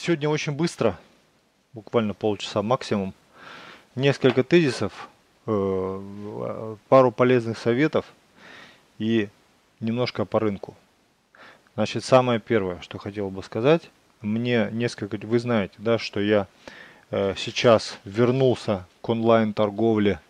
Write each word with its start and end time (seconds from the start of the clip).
Сегодня 0.00 0.28
очень 0.28 0.52
быстро, 0.52 0.96
буквально 1.72 2.14
полчаса 2.14 2.62
максимум, 2.62 3.14
несколько 3.96 4.44
тезисов, 4.44 5.08
э, 5.44 6.76
пару 6.88 7.10
полезных 7.10 7.58
советов 7.58 8.06
и 9.00 9.28
немножко 9.80 10.24
по 10.24 10.38
рынку. 10.38 10.76
Значит, 11.74 12.04
самое 12.04 12.38
первое, 12.38 12.80
что 12.80 12.98
хотел 12.98 13.28
бы 13.28 13.42
сказать, 13.42 13.90
мне 14.20 14.68
несколько, 14.70 15.16
вы 15.26 15.40
знаете, 15.40 15.74
да, 15.78 15.98
что 15.98 16.20
я 16.20 16.46
э, 17.10 17.34
сейчас 17.36 17.98
вернулся 18.04 18.86
к 19.00 19.08
онлайн-торговле, 19.08 20.20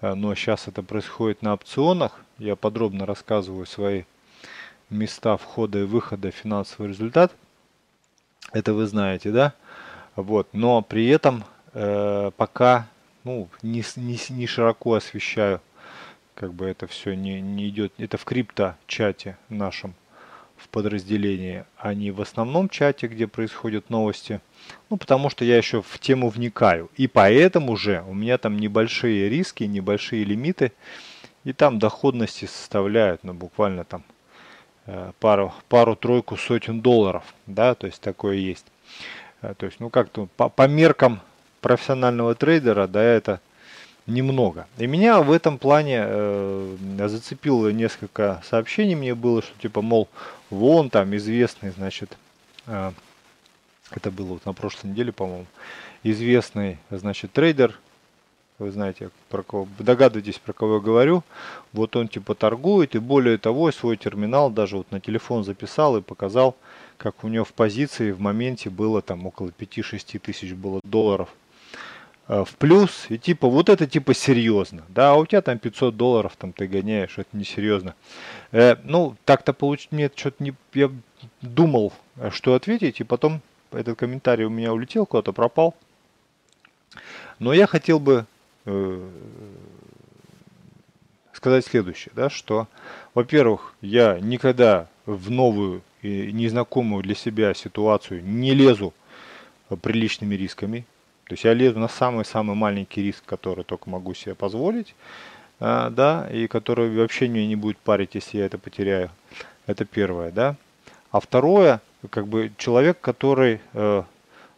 э, 0.00 0.14
но 0.14 0.32
сейчас 0.36 0.68
это 0.68 0.84
происходит 0.84 1.42
на 1.42 1.54
опционах. 1.54 2.20
Я 2.38 2.54
подробно 2.54 3.04
рассказываю 3.04 3.66
свои 3.66 4.04
места 4.90 5.36
входа 5.36 5.80
и 5.80 5.84
выхода, 5.86 6.30
финансовый 6.30 6.86
результат. 6.86 7.32
Это 8.52 8.74
вы 8.74 8.86
знаете, 8.86 9.30
да? 9.30 9.54
Вот. 10.16 10.48
Но 10.52 10.82
при 10.82 11.08
этом 11.08 11.44
э, 11.72 12.30
пока 12.36 12.86
ну, 13.24 13.48
не, 13.62 13.82
не, 13.96 14.18
не 14.30 14.46
широко 14.46 14.94
освещаю, 14.94 15.60
как 16.34 16.52
бы 16.52 16.66
это 16.66 16.86
все 16.86 17.14
не, 17.14 17.40
не 17.40 17.68
идет. 17.68 17.92
Это 17.98 18.16
в 18.18 18.24
крипто-чате 18.24 19.36
нашем 19.48 19.94
в 20.56 20.68
подразделении, 20.68 21.64
а 21.76 21.92
не 21.92 22.12
в 22.12 22.20
основном 22.20 22.68
чате, 22.68 23.08
где 23.08 23.26
происходят 23.26 23.90
новости. 23.90 24.40
Ну, 24.90 24.96
потому 24.96 25.28
что 25.28 25.44
я 25.44 25.56
еще 25.56 25.82
в 25.82 25.98
тему 25.98 26.28
вникаю. 26.28 26.88
И 26.96 27.08
поэтому 27.08 27.76
же 27.76 28.04
у 28.06 28.14
меня 28.14 28.38
там 28.38 28.56
небольшие 28.56 29.28
риски, 29.28 29.64
небольшие 29.64 30.24
лимиты. 30.24 30.72
И 31.42 31.52
там 31.52 31.80
доходности 31.80 32.44
составляют, 32.44 33.24
ну, 33.24 33.34
буквально 33.34 33.84
там 33.84 34.04
пару, 35.20 35.52
пару-тройку 35.68 36.36
сотен 36.36 36.80
долларов, 36.80 37.22
да, 37.46 37.74
то 37.74 37.86
есть 37.86 38.00
такое 38.00 38.36
есть. 38.36 38.66
Э, 39.42 39.54
то 39.56 39.66
есть, 39.66 39.80
ну 39.80 39.90
как-то 39.90 40.28
по, 40.36 40.48
по 40.48 40.66
меркам 40.66 41.20
профессионального 41.60 42.34
трейдера, 42.34 42.86
да, 42.86 43.02
это 43.02 43.40
немного. 44.06 44.66
И 44.78 44.86
меня 44.86 45.22
в 45.22 45.30
этом 45.30 45.58
плане 45.58 46.02
э, 46.04 46.76
зацепило 47.08 47.68
несколько 47.68 48.42
сообщений 48.48 48.94
мне 48.94 49.14
было, 49.14 49.42
что 49.42 49.52
типа, 49.60 49.82
мол, 49.82 50.08
вон 50.50 50.90
там 50.90 51.14
известный, 51.16 51.70
значит, 51.70 52.16
э, 52.66 52.92
это 53.90 54.10
было 54.10 54.28
вот 54.28 54.46
на 54.46 54.52
прошлой 54.54 54.88
неделе, 54.90 55.12
по-моему, 55.12 55.46
известный, 56.02 56.78
значит, 56.90 57.32
трейдер 57.32 57.78
вы 58.62 58.70
знаете, 58.70 59.10
про 59.28 59.42
кого, 59.42 59.68
догадываетесь, 59.78 60.38
про 60.38 60.52
кого 60.52 60.76
я 60.76 60.80
говорю. 60.80 61.24
Вот 61.72 61.96
он 61.96 62.08
типа 62.08 62.34
торгует 62.34 62.94
и 62.94 62.98
более 62.98 63.38
того, 63.38 63.70
свой 63.72 63.96
терминал 63.96 64.50
даже 64.50 64.76
вот 64.76 64.90
на 64.90 65.00
телефон 65.00 65.44
записал 65.44 65.96
и 65.96 66.02
показал, 66.02 66.56
как 66.96 67.24
у 67.24 67.28
него 67.28 67.44
в 67.44 67.52
позиции 67.52 68.12
в 68.12 68.20
моменте 68.20 68.70
было 68.70 69.02
там 69.02 69.26
около 69.26 69.48
5-6 69.48 70.18
тысяч 70.18 70.52
было 70.52 70.80
долларов 70.84 71.28
э, 72.28 72.44
в 72.44 72.54
плюс. 72.56 73.06
И 73.08 73.18
типа 73.18 73.48
вот 73.48 73.68
это 73.68 73.86
типа 73.86 74.14
серьезно. 74.14 74.84
Да, 74.88 75.12
а 75.12 75.16
у 75.16 75.26
тебя 75.26 75.42
там 75.42 75.58
500 75.58 75.96
долларов 75.96 76.32
там 76.38 76.52
ты 76.52 76.66
гоняешь, 76.66 77.18
это 77.18 77.36
несерьезно. 77.36 77.94
Э, 78.52 78.76
ну, 78.84 79.16
так-то 79.24 79.52
получить 79.52 79.92
мне 79.92 80.10
что-то 80.14 80.42
не... 80.42 80.54
Я 80.74 80.90
думал, 81.40 81.92
э, 82.16 82.30
что 82.30 82.54
ответить, 82.54 83.00
и 83.00 83.04
потом 83.04 83.40
этот 83.72 83.98
комментарий 83.98 84.44
у 84.44 84.50
меня 84.50 84.72
улетел, 84.72 85.06
куда-то 85.06 85.32
пропал. 85.32 85.74
Но 87.38 87.52
я 87.52 87.66
хотел 87.66 87.98
бы 87.98 88.26
сказать 91.32 91.66
следующее, 91.66 92.12
да, 92.14 92.30
что, 92.30 92.68
во-первых, 93.14 93.74
я 93.80 94.18
никогда 94.20 94.88
в 95.06 95.30
новую 95.30 95.82
и 96.02 96.30
незнакомую 96.32 97.02
для 97.02 97.14
себя 97.14 97.54
ситуацию 97.54 98.24
не 98.24 98.54
лезу 98.54 98.92
приличными 99.82 100.34
рисками. 100.34 100.86
То 101.24 101.34
есть 101.34 101.44
я 101.44 101.54
лезу 101.54 101.78
на 101.78 101.88
самый-самый 101.88 102.54
маленький 102.54 103.02
риск, 103.02 103.24
который 103.24 103.64
только 103.64 103.88
могу 103.88 104.14
себе 104.14 104.34
позволить, 104.34 104.94
а, 105.60 105.90
да, 105.90 106.28
и 106.30 106.46
который 106.46 106.94
вообще 106.94 107.28
меня 107.28 107.46
не 107.46 107.56
будет 107.56 107.78
парить, 107.78 108.14
если 108.14 108.38
я 108.38 108.46
это 108.46 108.58
потеряю. 108.58 109.10
Это 109.66 109.84
первое, 109.84 110.30
да. 110.30 110.56
А 111.10 111.20
второе, 111.20 111.80
как 112.10 112.26
бы 112.26 112.52
человек, 112.58 113.00
который 113.00 113.60
э, 113.72 114.02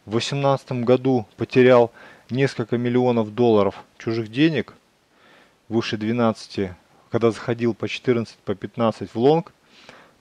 в 0.05 0.11
2018 0.11 0.83
году 0.83 1.27
потерял 1.37 1.91
несколько 2.29 2.77
миллионов 2.77 3.33
долларов 3.33 3.83
чужих 3.97 4.29
денег, 4.29 4.73
выше 5.69 5.97
12, 5.97 6.71
когда 7.09 7.31
заходил 7.31 7.73
по 7.73 7.87
14, 7.87 8.35
по 8.37 8.55
15 8.55 9.13
в 9.13 9.19
лонг, 9.19 9.51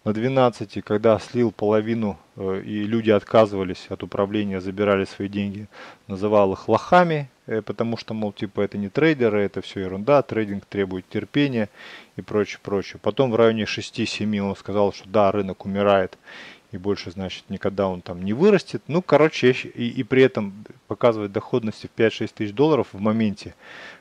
на 0.04 0.12
12, 0.12 0.84
когда 0.84 1.18
слил 1.18 1.50
половину 1.50 2.18
э, 2.36 2.62
и 2.64 2.84
люди 2.84 3.10
отказывались 3.10 3.86
от 3.88 4.02
управления, 4.02 4.60
забирали 4.60 5.06
свои 5.06 5.28
деньги, 5.28 5.66
называл 6.08 6.52
их 6.52 6.68
лохами, 6.68 7.30
э, 7.46 7.62
потому 7.62 7.96
что, 7.96 8.12
мол, 8.12 8.32
типа 8.32 8.60
это 8.60 8.76
не 8.76 8.90
трейдеры, 8.90 9.40
это 9.40 9.62
все 9.62 9.80
ерунда, 9.80 10.20
трейдинг 10.20 10.66
требует 10.66 11.08
терпения 11.08 11.70
и 12.16 12.22
прочее, 12.22 12.60
прочее. 12.62 13.00
Потом 13.02 13.30
в 13.30 13.36
районе 13.36 13.64
6-7 13.64 14.40
он 14.40 14.54
сказал, 14.56 14.92
что 14.92 15.08
да, 15.08 15.32
рынок 15.32 15.64
умирает, 15.64 16.18
и 16.74 16.78
больше, 16.78 17.10
значит, 17.10 17.44
никогда 17.48 17.88
он 17.88 18.02
там 18.02 18.22
не 18.24 18.32
вырастет. 18.32 18.82
Ну, 18.88 19.00
короче, 19.00 19.52
и, 19.52 19.88
и 19.88 20.02
при 20.02 20.22
этом 20.22 20.64
показывает 20.88 21.32
доходности 21.32 21.86
в 21.86 21.98
5-6 21.98 22.32
тысяч 22.34 22.52
долларов 22.52 22.88
в 22.92 23.00
моменте, 23.00 23.54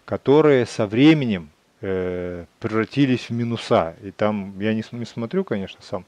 которые 0.05 0.65
со 0.65 0.87
временем 0.87 1.49
э, 1.81 2.45
превратились 2.59 3.29
в 3.29 3.33
минуса. 3.33 3.95
И 4.01 4.11
там, 4.11 4.59
я 4.59 4.73
не, 4.73 4.83
не 4.91 5.05
смотрю, 5.05 5.43
конечно, 5.43 5.79
сам, 5.81 6.05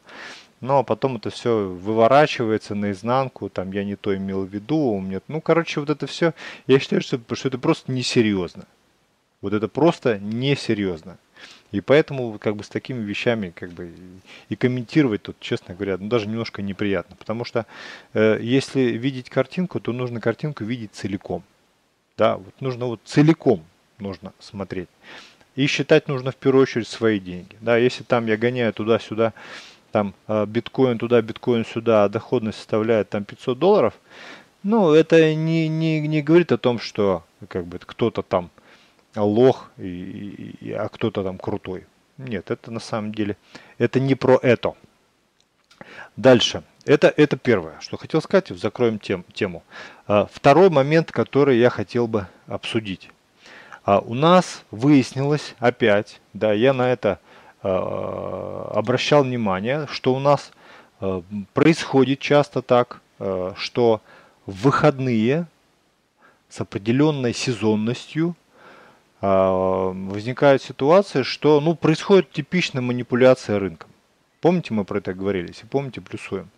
но 0.60 0.84
потом 0.84 1.18
это 1.18 1.30
все 1.30 1.68
выворачивается 1.68 2.74
наизнанку, 2.74 3.50
там 3.50 3.72
я 3.72 3.84
не 3.84 3.96
то 3.96 4.16
имел 4.16 4.46
в 4.46 4.50
виду, 4.50 4.78
у 4.78 5.02
меня, 5.02 5.22
ну, 5.28 5.42
короче, 5.42 5.80
вот 5.80 5.90
это 5.90 6.08
все, 6.08 6.34
я 6.66 6.80
считаю, 6.80 7.02
что, 7.02 7.20
что 7.34 7.48
это 7.50 7.60
просто 7.60 7.92
несерьезно. 7.92 8.66
Вот 9.42 9.54
это 9.54 9.68
просто 9.68 10.18
несерьезно. 10.18 11.20
И 11.72 11.82
поэтому 11.82 12.38
как 12.40 12.56
бы 12.56 12.64
с 12.64 12.70
такими 12.70 13.04
вещами 13.04 13.52
как 13.54 13.72
бы 13.72 13.92
и 14.50 14.56
комментировать 14.56 15.24
тут, 15.24 15.40
честно 15.40 15.76
говоря, 15.76 15.98
ну, 15.98 16.08
даже 16.08 16.28
немножко 16.28 16.62
неприятно. 16.62 17.16
Потому 17.16 17.44
что 17.44 17.66
э, 18.14 18.40
если 18.42 18.82
видеть 18.82 19.30
картинку, 19.30 19.80
то 19.80 19.92
нужно 19.92 20.22
картинку 20.22 20.64
видеть 20.64 20.92
целиком. 20.94 21.44
Да, 22.18 22.38
вот 22.38 22.54
нужно 22.62 22.86
вот 22.86 23.02
целиком 23.04 23.66
нужно 24.00 24.34
смотреть. 24.40 24.90
И 25.56 25.68
считать 25.68 26.08
нужно 26.08 26.32
в 26.32 26.36
первую 26.36 26.64
очередь 26.64 26.88
свои 26.88 27.20
деньги. 27.20 27.56
Да, 27.62 27.78
если 27.78 28.04
там 28.04 28.26
я 28.28 28.38
гоняю 28.38 28.74
туда-сюда, 28.74 29.34
там 29.92 30.14
э, 30.28 30.46
биткоин 30.46 30.98
туда, 30.98 31.22
биткоин 31.22 31.66
сюда, 31.66 32.04
а 32.04 32.10
доходность 32.10 32.58
составляет 32.58 33.10
там 33.10 33.24
500 33.24 33.58
долларов, 33.58 33.94
ну, 34.64 34.94
это 34.94 35.34
не, 35.36 35.68
не, 35.68 36.02
не 36.02 36.22
говорит 36.22 36.52
о 36.52 36.58
том, 36.58 36.80
что 36.80 37.24
как 37.48 37.66
бы 37.66 37.80
кто-то 37.80 38.22
там 38.22 38.50
лох, 39.24 39.70
и, 39.78 40.56
и, 40.62 40.72
а 40.72 40.90
кто-то 40.90 41.24
там 41.24 41.38
крутой. 41.38 41.86
Нет, 42.18 42.52
это 42.52 42.72
на 42.72 42.80
самом 42.80 43.14
деле, 43.14 43.38
это 43.78 44.00
не 44.00 44.16
про 44.16 44.40
это. 44.42 44.76
Дальше. 46.16 46.64
Это, 46.86 47.12
это 47.18 47.36
первое, 47.36 47.80
что 47.80 47.98
хотел 47.98 48.22
сказать, 48.22 48.50
закроем 48.50 49.00
тем, 49.00 49.26
тему. 49.34 49.64
А, 50.08 50.28
второй 50.32 50.70
момент, 50.70 51.12
который 51.12 51.58
я 51.58 51.72
хотел 51.72 52.08
бы 52.08 52.28
обсудить. 52.46 53.10
А, 53.84 54.00
у 54.00 54.14
нас 54.14 54.64
выяснилось 54.70 55.56
опять, 55.58 56.22
да, 56.34 56.54
я 56.54 56.74
на 56.74 56.92
это 56.92 57.20
а, 57.64 58.72
обращал 58.76 59.24
внимание, 59.24 59.88
что 59.90 60.14
у 60.14 60.20
нас 60.20 60.52
происходит 61.54 62.20
часто 62.20 62.62
так, 62.62 63.02
что 63.58 64.02
в 64.46 64.64
выходные 64.64 65.46
с 66.48 66.62
определенной 66.62 67.34
сезонностью 67.34 68.34
а, 69.28 69.92
возникает 69.92 70.62
ситуация, 70.62 71.24
что 71.24 71.60
ну, 71.60 71.74
происходит 71.74 72.32
типичная 72.32 72.84
манипуляция 72.84 73.58
рынком. 73.58 73.90
Помните, 74.40 74.72
мы 74.72 74.86
про 74.86 75.00
это 75.00 75.16
говорили, 75.16 75.48
если 75.48 75.66
помните, 75.66 76.00
плюсуем. 76.00 76.50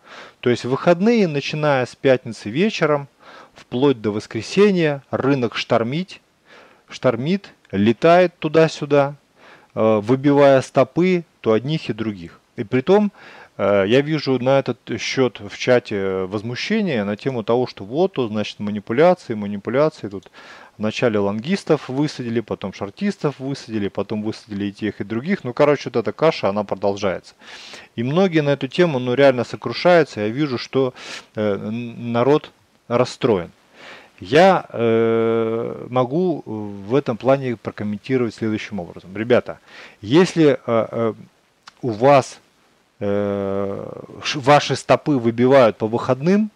То 0.41 0.50
есть 0.50 0.66
выходные, 0.66 1.29
начиная 1.29 1.85
с 1.85 1.95
пятницы 1.95 2.50
вечером, 2.50 3.08
вплоть 3.53 4.02
до 4.02 4.11
воскресенья, 4.11 5.02
рынок 5.11 5.55
штормить, 5.55 6.19
штормит, 6.90 7.53
летает 7.72 8.37
туда-сюда, 8.37 9.16
а, 9.73 10.02
выбивая 10.02 10.61
стопы 10.61 11.23
то 11.40 11.53
одних 11.53 11.90
и 11.90 11.93
других. 11.93 12.41
И 12.58 12.66
при 12.66 12.81
том 12.81 13.14
а, 13.55 13.85
я 13.85 14.02
вижу 14.02 14.40
на 14.40 14.59
этот 14.59 14.79
счет 14.99 15.40
в 15.40 15.58
чате 15.58 16.25
возмущение 16.25 17.05
на 17.05 17.16
тему 17.16 17.46
того, 17.46 17.66
что 17.66 17.85
вот, 17.85 18.16
значит, 18.17 18.59
манипуляции, 18.59 19.35
манипуляции, 19.35 20.09
тут 20.09 20.29
Вначале 20.78 21.18
лонгистов 21.18 21.90
высадили, 21.90 22.40
потом 22.40 22.72
шортистов 22.72 23.40
высадили, 23.40 23.88
потом 23.88 24.22
высадили 24.22 24.66
и 24.66 24.72
тех, 24.72 25.02
и 25.02 25.03
других. 25.03 25.44
Ну, 25.44 25.53
короче, 25.53 25.90
вот 25.90 25.96
эта 25.96 26.12
каша, 26.12 26.50
она 26.50 26.64
продолжается. 26.64 27.34
И 27.96 28.03
многие 28.03 28.41
на 28.41 28.52
эту 28.52 28.68
тему, 28.68 29.00
ну, 29.00 29.16
реально 29.16 29.44
сокрушаются. 29.44 30.22
Я 30.22 30.28
вижу, 30.28 30.59
что 30.59 30.94
э, 31.35 31.56
народ 31.56 32.52
расстроен. 32.88 33.52
Я 34.20 34.66
э, 34.70 35.88
могу 35.90 36.44
в 36.46 36.96
этом 36.96 37.18
плане 37.18 37.56
прокомментировать 37.56 38.35
следующим 38.35 38.79
образом. 38.79 39.16
Ребята, 39.16 39.59
если 40.02 40.53
э, 40.53 40.58
э, 40.66 41.14
у 41.82 41.90
вас 41.90 42.40
э, 43.00 44.02
ваши 44.35 44.76
стопы 44.76 45.12
выбивают 45.12 45.78
по 45.78 45.88
выходным, 45.88 46.52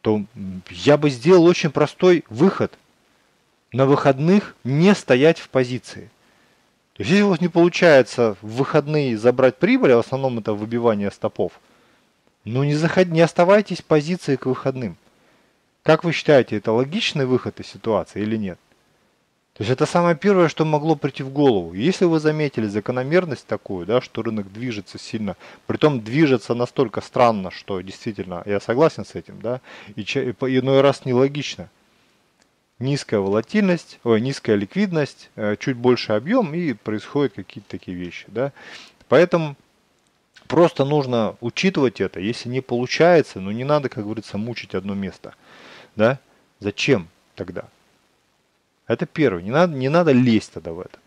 то 0.00 0.22
я 0.70 0.96
бы 0.96 1.10
сделал 1.10 1.44
очень 1.44 1.70
простой 1.70 2.24
выход. 2.28 2.72
На 3.72 3.84
выходных 3.84 4.56
не 4.64 4.94
стоять 4.94 5.38
в 5.38 5.48
позиции. 5.50 6.10
То 6.94 7.02
есть, 7.02 7.10
если 7.10 7.22
у 7.22 7.28
вас 7.28 7.40
не 7.40 7.48
получается 7.48 8.36
в 8.40 8.56
выходные 8.56 9.18
забрать 9.18 9.56
прибыль, 9.56 9.92
а 9.92 9.96
в 9.96 10.00
основном 10.00 10.38
это 10.38 10.54
выбивание 10.54 11.10
стопов, 11.10 11.52
ну 12.44 12.64
не, 12.64 12.74
заход... 12.74 13.08
не 13.08 13.20
оставайтесь 13.20 13.80
в 13.80 13.84
позиции 13.84 14.36
к 14.36 14.46
выходным. 14.46 14.96
Как 15.82 16.04
вы 16.04 16.12
считаете, 16.12 16.56
это 16.56 16.72
логичный 16.72 17.26
выход 17.26 17.60
из 17.60 17.66
ситуации 17.66 18.22
или 18.22 18.36
нет? 18.36 18.58
То 19.58 19.64
есть 19.64 19.72
это 19.72 19.86
самое 19.86 20.14
первое, 20.14 20.46
что 20.46 20.64
могло 20.64 20.94
прийти 20.94 21.24
в 21.24 21.30
голову. 21.30 21.74
Если 21.74 22.04
вы 22.04 22.20
заметили 22.20 22.68
закономерность 22.68 23.44
такую, 23.44 23.86
да, 23.86 24.00
что 24.00 24.22
рынок 24.22 24.52
движется 24.52 25.00
сильно, 25.00 25.36
притом 25.66 26.00
движется 26.00 26.54
настолько 26.54 27.00
странно, 27.00 27.50
что 27.50 27.80
действительно, 27.80 28.44
я 28.46 28.60
согласен 28.60 29.04
с 29.04 29.16
этим, 29.16 29.40
да, 29.40 29.60
и, 29.96 30.02
и 30.02 30.58
иной 30.60 30.80
раз 30.80 31.04
нелогично. 31.04 31.70
Низкая 32.78 33.18
волатильность, 33.18 33.98
ой, 34.04 34.20
низкая 34.20 34.54
ликвидность, 34.54 35.28
э, 35.34 35.56
чуть 35.58 35.76
больше 35.76 36.12
объем 36.12 36.54
и 36.54 36.74
происходят 36.74 37.32
какие-то 37.32 37.68
такие 37.68 37.96
вещи, 37.96 38.26
да. 38.28 38.52
Поэтому 39.08 39.56
просто 40.46 40.84
нужно 40.84 41.34
учитывать 41.40 42.00
это. 42.00 42.20
Если 42.20 42.48
не 42.48 42.60
получается, 42.60 43.40
ну 43.40 43.50
не 43.50 43.64
надо, 43.64 43.88
как 43.88 44.04
говорится, 44.04 44.38
мучить 44.38 44.76
одно 44.76 44.94
место, 44.94 45.34
да. 45.96 46.20
Зачем 46.60 47.08
тогда? 47.34 47.64
Это 48.88 49.06
первое. 49.06 49.42
Не 49.42 49.50
надо, 49.50 49.76
не 49.76 49.88
надо 49.88 50.12
лезть 50.12 50.54
тогда 50.54 50.72
в 50.72 50.80
это. 50.80 50.98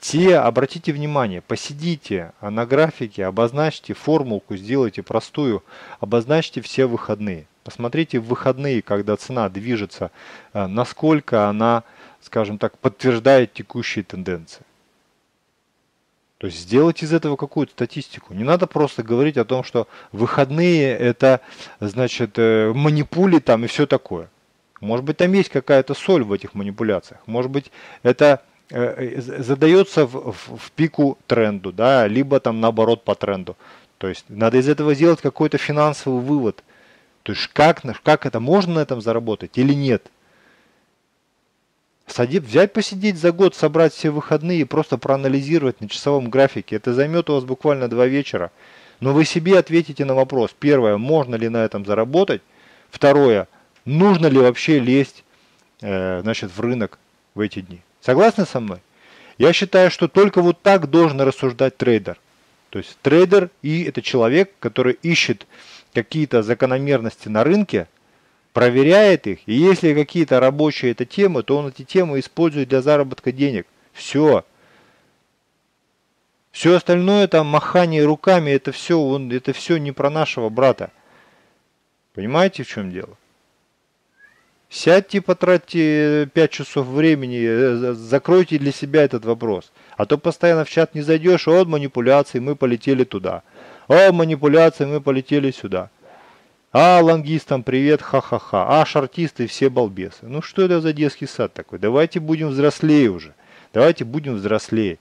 Те, 0.00 0.36
обратите 0.38 0.92
внимание, 0.92 1.40
посидите 1.40 2.32
на 2.40 2.66
графике, 2.66 3.24
обозначьте 3.24 3.94
формулку, 3.94 4.56
сделайте 4.56 5.04
простую, 5.04 5.62
обозначьте 6.00 6.60
все 6.60 6.86
выходные. 6.86 7.46
Посмотрите 7.62 8.18
в 8.18 8.24
выходные, 8.24 8.82
когда 8.82 9.16
цена 9.16 9.48
движется, 9.48 10.10
э, 10.52 10.66
насколько 10.66 11.48
она, 11.48 11.84
скажем 12.20 12.58
так, 12.58 12.76
подтверждает 12.78 13.52
текущие 13.52 14.04
тенденции. 14.04 14.64
То 16.38 16.48
есть 16.48 16.58
сделать 16.58 17.04
из 17.04 17.12
этого 17.12 17.36
какую-то 17.36 17.70
статистику. 17.70 18.34
Не 18.34 18.42
надо 18.42 18.66
просто 18.66 19.04
говорить 19.04 19.36
о 19.36 19.44
том, 19.44 19.62
что 19.62 19.86
выходные 20.10 20.90
это, 20.96 21.40
значит, 21.78 22.32
э, 22.36 22.72
манипули 22.74 23.38
там 23.38 23.64
и 23.64 23.68
все 23.68 23.86
такое. 23.86 24.28
Может 24.82 25.04
быть, 25.04 25.16
там 25.16 25.32
есть 25.32 25.48
какая-то 25.48 25.94
соль 25.94 26.24
в 26.24 26.32
этих 26.32 26.54
манипуляциях. 26.54 27.20
Может 27.26 27.52
быть, 27.52 27.70
это 28.02 28.42
э, 28.68 29.20
задается 29.20 30.06
в, 30.06 30.32
в, 30.32 30.56
в 30.58 30.72
пику 30.72 31.18
тренду, 31.28 31.72
да, 31.72 32.08
либо 32.08 32.40
там 32.40 32.60
наоборот 32.60 33.04
по 33.04 33.14
тренду. 33.14 33.56
То 33.98 34.08
есть 34.08 34.24
надо 34.28 34.58
из 34.58 34.68
этого 34.68 34.92
сделать 34.94 35.20
какой-то 35.20 35.56
финансовый 35.56 36.20
вывод. 36.20 36.64
То 37.22 37.30
есть 37.30 37.46
как, 37.52 37.82
как 38.02 38.26
это, 38.26 38.40
можно 38.40 38.74
на 38.74 38.78
этом 38.80 39.00
заработать 39.00 39.56
или 39.56 39.72
нет. 39.72 40.10
Сади, 42.08 42.40
взять, 42.40 42.72
посидеть 42.72 43.18
за 43.18 43.30
год, 43.30 43.54
собрать 43.54 43.94
все 43.94 44.10
выходные 44.10 44.62
и 44.62 44.64
просто 44.64 44.98
проанализировать 44.98 45.80
на 45.80 45.88
часовом 45.88 46.28
графике. 46.28 46.74
Это 46.74 46.92
займет 46.92 47.30
у 47.30 47.34
вас 47.34 47.44
буквально 47.44 47.86
два 47.86 48.06
вечера. 48.06 48.50
Но 48.98 49.12
вы 49.12 49.26
себе 49.26 49.60
ответите 49.60 50.04
на 50.04 50.14
вопрос. 50.14 50.50
Первое, 50.58 50.96
можно 50.96 51.36
ли 51.36 51.48
на 51.48 51.64
этом 51.64 51.86
заработать? 51.86 52.42
Второе, 52.90 53.46
нужно 53.84 54.26
ли 54.26 54.38
вообще 54.38 54.78
лезть 54.78 55.24
э, 55.80 56.20
значит, 56.22 56.50
в 56.50 56.60
рынок 56.60 56.98
в 57.34 57.40
эти 57.40 57.60
дни. 57.60 57.80
Согласны 58.00 58.46
со 58.46 58.60
мной? 58.60 58.78
Я 59.38 59.52
считаю, 59.52 59.90
что 59.90 60.08
только 60.08 60.42
вот 60.42 60.60
так 60.62 60.90
должен 60.90 61.20
рассуждать 61.20 61.76
трейдер. 61.76 62.18
То 62.70 62.78
есть 62.78 62.98
трейдер 63.02 63.50
и 63.62 63.84
это 63.84 64.02
человек, 64.02 64.52
который 64.58 64.98
ищет 65.02 65.46
какие-то 65.92 66.42
закономерности 66.42 67.28
на 67.28 67.44
рынке, 67.44 67.86
проверяет 68.52 69.26
их, 69.26 69.40
и 69.46 69.54
если 69.54 69.94
какие-то 69.94 70.40
рабочие 70.40 70.92
это 70.92 71.04
темы, 71.04 71.42
то 71.42 71.56
он 71.58 71.68
эти 71.68 71.84
темы 71.84 72.20
использует 72.20 72.68
для 72.68 72.82
заработка 72.82 73.32
денег. 73.32 73.66
Все. 73.92 74.44
Все 76.50 76.76
остальное 76.76 77.28
там 77.28 77.46
махание 77.46 78.04
руками, 78.04 78.50
это 78.50 78.72
все, 78.72 78.98
он, 78.98 79.30
это 79.32 79.52
все 79.52 79.78
не 79.78 79.92
про 79.92 80.10
нашего 80.10 80.50
брата. 80.50 80.90
Понимаете, 82.14 82.62
в 82.62 82.68
чем 82.68 82.90
дело? 82.90 83.16
Сядьте, 84.72 85.20
потратьте 85.20 86.30
5 86.32 86.50
часов 86.50 86.86
времени, 86.86 87.44
э, 87.44 87.92
закройте 87.92 88.58
для 88.58 88.72
себя 88.72 89.02
этот 89.02 89.22
вопрос. 89.26 89.70
А 89.98 90.06
то 90.06 90.16
постоянно 90.16 90.64
в 90.64 90.70
чат 90.70 90.94
не 90.94 91.02
зайдешь, 91.02 91.46
от 91.46 91.68
манипуляций 91.68 92.40
мы 92.40 92.56
полетели 92.56 93.04
туда. 93.04 93.42
О, 93.86 94.12
манипуляции 94.12 94.86
мы 94.86 95.02
полетели 95.02 95.50
сюда. 95.50 95.90
А, 96.72 97.00
лонгистам 97.02 97.64
привет, 97.64 98.00
ха-ха-ха. 98.00 98.80
А, 98.80 98.86
шартисты 98.86 99.46
все 99.46 99.68
балбесы. 99.68 100.20
Ну 100.22 100.40
что 100.40 100.62
это 100.62 100.80
за 100.80 100.94
детский 100.94 101.26
сад 101.26 101.52
такой? 101.52 101.78
Давайте 101.78 102.18
будем 102.18 102.48
взрослее 102.48 103.10
уже. 103.10 103.34
Давайте 103.74 104.06
будем 104.06 104.36
взрослее. 104.36 104.98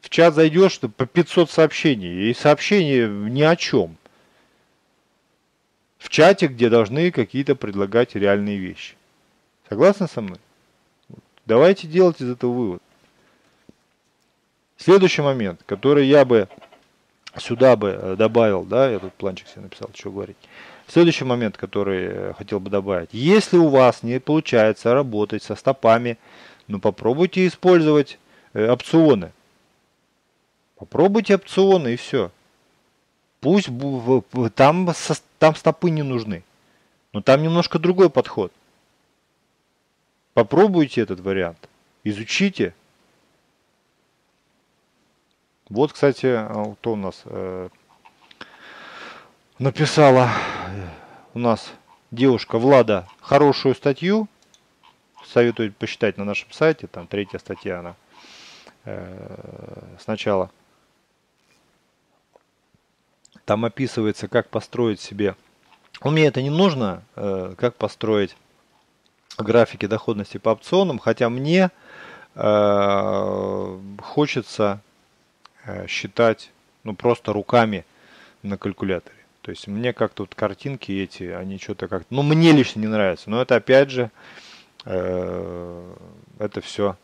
В 0.00 0.08
чат 0.08 0.34
зайдешь, 0.34 0.80
по 0.80 1.04
500 1.04 1.50
сообщений. 1.50 2.30
И 2.30 2.34
сообщения 2.34 3.08
ни 3.08 3.42
о 3.42 3.56
чем 3.56 3.98
в 6.04 6.10
чате, 6.10 6.48
где 6.48 6.68
должны 6.68 7.10
какие-то 7.10 7.56
предлагать 7.56 8.14
реальные 8.14 8.58
вещи. 8.58 8.94
Согласны 9.70 10.06
со 10.06 10.20
мной? 10.20 10.36
Давайте 11.46 11.86
делать 11.86 12.20
из 12.20 12.30
этого 12.30 12.52
вывод. 12.52 12.82
Следующий 14.76 15.22
момент, 15.22 15.62
который 15.64 16.06
я 16.06 16.26
бы 16.26 16.46
сюда 17.38 17.74
бы 17.76 17.98
э, 17.98 18.16
добавил, 18.16 18.64
да, 18.64 18.90
я 18.90 18.98
тут 18.98 19.14
планчик 19.14 19.48
себе 19.48 19.62
написал, 19.62 19.88
что 19.94 20.10
говорить. 20.10 20.36
Следующий 20.88 21.24
момент, 21.24 21.56
который 21.56 22.04
э, 22.04 22.32
хотел 22.36 22.60
бы 22.60 22.68
добавить. 22.68 23.08
Если 23.12 23.56
у 23.56 23.68
вас 23.68 24.02
не 24.02 24.20
получается 24.20 24.92
работать 24.92 25.42
со 25.42 25.54
стопами, 25.54 26.18
ну 26.68 26.80
попробуйте 26.80 27.46
использовать 27.46 28.18
э, 28.52 28.70
опционы. 28.70 29.32
Попробуйте 30.76 31.36
опционы 31.36 31.94
и 31.94 31.96
все. 31.96 32.30
Пусть 33.44 33.68
там, 34.54 34.88
там 35.38 35.54
стопы 35.54 35.90
не 35.90 36.02
нужны. 36.02 36.42
Но 37.12 37.20
там 37.20 37.42
немножко 37.42 37.78
другой 37.78 38.08
подход. 38.08 38.50
Попробуйте 40.32 41.02
этот 41.02 41.20
вариант. 41.20 41.68
Изучите. 42.04 42.74
Вот, 45.68 45.92
кстати, 45.92 46.42
кто 46.76 46.94
у 46.94 46.96
нас 46.96 47.20
э, 47.26 47.68
написала 49.58 50.30
у 51.34 51.38
нас 51.38 51.70
девушка 52.10 52.58
Влада 52.58 53.06
хорошую 53.20 53.74
статью. 53.74 54.26
Советую 55.22 55.70
почитать 55.74 56.16
на 56.16 56.24
нашем 56.24 56.50
сайте. 56.50 56.86
Там 56.86 57.06
третья 57.06 57.38
статья 57.38 57.80
она 57.80 57.94
э, 58.86 59.96
сначала. 60.00 60.50
Там 63.44 63.64
описывается, 63.64 64.28
как 64.28 64.48
построить 64.48 65.00
себе. 65.00 65.36
У 66.00 66.10
меня 66.10 66.28
это 66.28 66.42
не 66.42 66.50
нужно, 66.50 67.02
э, 67.14 67.54
как 67.58 67.76
построить 67.76 68.36
графики 69.36 69.86
доходности 69.86 70.38
по 70.38 70.50
опционам, 70.50 70.98
хотя 70.98 71.28
мне 71.28 71.70
э, 72.34 73.78
хочется 74.00 74.80
э, 75.66 75.86
считать 75.86 76.50
ну, 76.84 76.94
просто 76.94 77.32
руками 77.32 77.84
на 78.42 78.56
калькуляторе. 78.56 79.16
То 79.42 79.50
есть 79.50 79.66
мне 79.66 79.92
как-то 79.92 80.22
вот 80.22 80.34
картинки 80.34 80.92
эти, 80.92 81.24
они 81.24 81.58
что-то 81.58 81.86
как-то, 81.88 82.06
ну 82.14 82.22
мне 82.22 82.52
лично 82.52 82.80
не 82.80 82.86
нравятся, 82.86 83.28
но 83.28 83.42
это 83.42 83.56
опять 83.56 83.90
же, 83.90 84.10
э, 84.86 85.94
это 86.38 86.60
все 86.62 86.96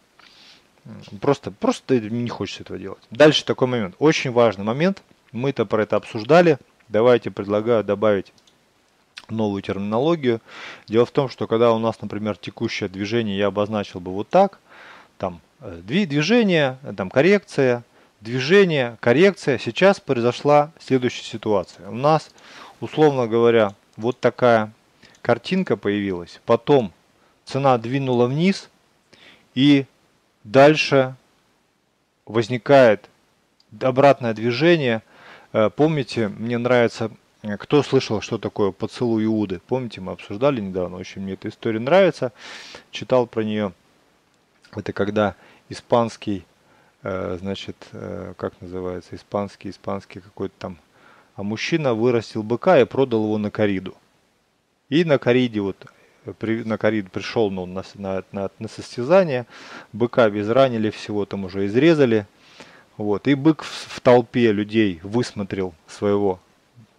просто, 1.21 1.51
просто 1.51 2.01
не 2.01 2.31
хочется 2.31 2.63
этого 2.63 2.79
делать. 2.79 3.03
Дальше 3.11 3.45
такой 3.45 3.69
момент, 3.69 3.95
очень 3.99 4.31
важный 4.31 4.65
момент– 4.65 5.03
мы-то 5.33 5.67
про 5.67 5.83
это 5.83 5.97
обсуждали. 5.97 6.59
Давайте 6.89 7.31
предлагаю 7.31 7.85
добавить 7.85 8.33
новую 9.29 9.63
терминологию. 9.63 10.41
Дело 10.89 11.07
в 11.07 11.11
том, 11.13 11.29
что 11.29 11.47
когда 11.47 11.73
у 11.73 11.79
нас, 11.79 12.01
например, 12.03 12.37
текущее 12.37 12.89
движение 12.89 13.39
я 13.39 13.47
обозначил 13.47 14.01
бы 14.01 14.11
вот 14.11 14.29
так, 14.29 14.59
там 15.19 15.41
э, 15.61 15.81
движение, 15.85 16.79
там 16.97 17.11
коррекция, 17.11 17.85
движение, 18.21 18.97
коррекция. 19.01 19.59
Сейчас 19.59 20.01
произошла 20.01 20.73
следующая 20.81 21.25
ситуация. 21.25 21.89
У 21.89 21.95
нас, 21.95 22.31
условно 22.81 23.29
говоря, 23.29 23.75
вот 23.97 24.19
такая 24.19 24.73
картинка 25.23 25.77
появилась. 25.77 26.41
Потом 26.45 26.93
цена 27.45 27.79
двинула 27.79 28.27
вниз 28.27 28.69
и 29.55 29.87
дальше 30.43 31.15
возникает 32.27 33.09
обратное 33.81 34.35
движение– 34.35 35.03
Э, 35.10 35.10
помните, 35.53 36.29
мне 36.29 36.59
нравится, 36.59 37.11
э, 37.43 37.57
кто 37.57 37.83
слышал, 37.83 38.21
что 38.21 38.39
такое 38.39 38.71
поцелуй 38.71 39.25
Иуды? 39.25 39.61
Помните, 39.67 40.01
мы 40.01 40.13
обсуждали 40.13 40.61
недавно, 40.61 40.97
очень 40.97 41.23
мне 41.23 41.35
эта 41.35 41.49
история 41.49 41.81
нравится. 41.81 42.33
Читал 42.91 43.27
про 43.27 43.43
нее. 43.43 43.73
Это 44.73 44.93
когда 44.93 45.35
испанский, 45.69 46.45
э, 47.03 47.39
значит, 47.41 47.77
как 48.37 48.61
называется, 48.61 49.17
испанский, 49.17 49.71
испанский 49.71 50.21
какой-то 50.21 50.55
там 50.59 50.79
а 51.41 51.43
мужчина 51.43 51.95
вырастил 51.95 52.43
быка 52.43 52.79
и 52.79 52.85
продал 52.85 53.25
его 53.25 53.39
на 53.39 53.51
кориду. 53.51 53.95
И 54.91 55.05
на 55.05 55.17
кориде 55.17 55.61
вот 55.61 55.87
при, 56.39 56.65
на 56.65 56.77
корид 56.77 57.11
пришел 57.11 57.51
ну, 57.51 57.65
на, 57.65 57.83
на, 57.95 58.23
на, 58.33 58.51
на 58.59 58.69
состязание, 58.69 59.47
быка 59.95 60.29
безранили 60.29 60.91
всего 60.91 61.25
там 61.25 61.47
уже 61.47 61.65
изрезали, 61.65 62.27
вот, 63.01 63.29
и 63.29 63.35
бык 63.35 63.63
в, 63.63 63.97
в 63.97 64.01
толпе 64.01 64.53
людей 64.53 65.01
высмотрел 65.03 65.73
своего 65.87 66.39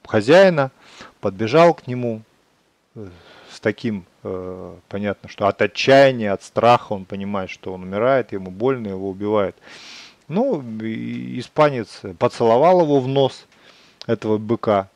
хозяина, 0.03 0.71
подбежал 1.19 1.75
к 1.75 1.85
нему 1.85 2.23
э, 2.95 3.07
с 3.51 3.59
таким, 3.59 4.05
э, 4.23 4.75
понятно, 4.89 5.29
что 5.29 5.47
от 5.47 5.61
отчаяния, 5.61 6.31
от 6.31 6.43
страха 6.43 6.93
он 6.93 7.05
понимает, 7.05 7.51
что 7.51 7.71
он 7.73 7.83
умирает, 7.83 8.31
ему 8.31 8.49
больно, 8.49 8.87
его 8.87 9.09
убивают. 9.09 9.55
Ну, 10.27 10.61
испанец 10.81 12.01
поцеловал 12.17 12.81
его 12.81 12.99
в 12.99 13.07
нос, 13.07 13.45
этого 14.07 14.39
быка, 14.39 14.89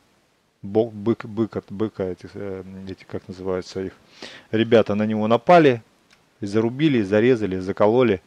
бык, 0.62 0.92
бык, 0.92 1.24
бык 1.24 1.56
от 1.56 1.66
быка, 1.70 2.02
эти, 2.02 2.28
э, 2.34 2.64
эти, 2.88 3.04
как 3.04 3.28
называются 3.28 3.80
их, 3.80 3.92
ребята 4.50 4.96
на 4.96 5.06
него 5.06 5.28
напали, 5.28 5.82
зарубили, 6.40 7.02
зарезали, 7.02 7.58
закололи. 7.58 8.20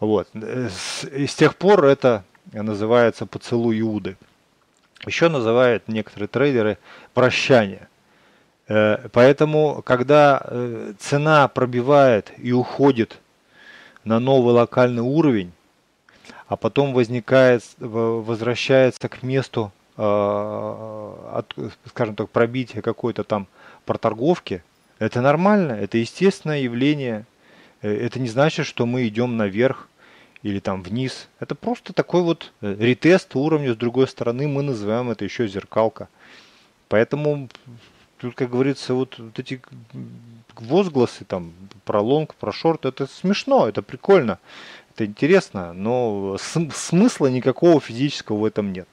Вот. 0.00 0.28
И 0.34 1.26
с 1.26 1.34
тех 1.34 1.56
пор 1.56 1.84
это 1.84 2.24
называется 2.52 3.26
поцелуй 3.26 3.80
Иуды. 3.80 4.16
Еще 5.06 5.28
называют 5.28 5.88
некоторые 5.88 6.28
трейдеры 6.28 6.78
прощание. 7.12 7.88
Э, 8.68 9.08
поэтому, 9.12 9.82
когда 9.82 10.40
э, 10.44 10.94
цена 10.98 11.46
пробивает 11.48 12.32
и 12.38 12.52
уходит 12.52 13.20
на 14.04 14.18
новый 14.18 14.54
локальный 14.54 15.02
уровень, 15.02 15.52
а 16.46 16.56
потом 16.56 16.94
возникает, 16.94 17.62
возвращается 17.78 19.08
к 19.08 19.22
месту, 19.22 19.72
скажем 19.94 22.16
так, 22.16 22.28
пробития 22.30 22.82
какой-то 22.82 23.24
там 23.24 23.46
проторговки, 23.86 24.62
это 24.98 25.20
нормально, 25.20 25.72
это 25.72 25.98
естественное 25.98 26.60
явление. 26.60 27.26
Э, 27.84 28.06
это 28.06 28.18
не 28.18 28.28
значит, 28.28 28.66
что 28.66 28.86
мы 28.86 29.06
идем 29.06 29.36
наверх 29.36 29.88
или 30.42 30.58
там 30.58 30.82
вниз. 30.82 31.28
Это 31.38 31.54
просто 31.54 31.92
такой 31.92 32.22
вот 32.22 32.52
э, 32.62 32.74
ретест 32.78 33.36
уровня 33.36 33.74
с 33.74 33.76
другой 33.76 34.08
стороны. 34.08 34.48
Мы 34.48 34.62
называем 34.62 35.10
это 35.10 35.24
еще 35.24 35.46
зеркалка. 35.46 36.08
Поэтому 36.88 37.48
тут, 38.18 38.34
как 38.34 38.50
говорится, 38.50 38.94
вот, 38.94 39.18
вот 39.18 39.38
эти 39.38 39.60
возгласы 40.54 41.24
там 41.24 41.52
про 41.84 42.00
лонг, 42.00 42.34
про 42.34 42.52
шорт, 42.52 42.86
это 42.86 43.06
смешно, 43.06 43.68
это 43.68 43.82
прикольно, 43.82 44.38
это 44.94 45.06
интересно, 45.06 45.72
но 45.72 46.36
смысла 46.38 47.26
никакого 47.26 47.80
физического 47.80 48.38
в 48.38 48.44
этом 48.44 48.72
нет. 48.72 48.86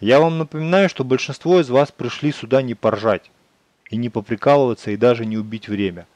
Я 0.00 0.20
вам 0.20 0.38
напоминаю, 0.38 0.88
что 0.88 1.04
большинство 1.04 1.60
из 1.60 1.70
вас 1.70 1.90
пришли 1.90 2.32
сюда 2.32 2.62
не 2.62 2.74
поржать 2.74 3.30
и 3.88 3.96
не 3.96 4.10
поприкалываться, 4.10 4.90
и 4.90 4.96
даже 4.96 5.24
не 5.24 5.38
убить 5.38 5.68
время. 5.68 6.06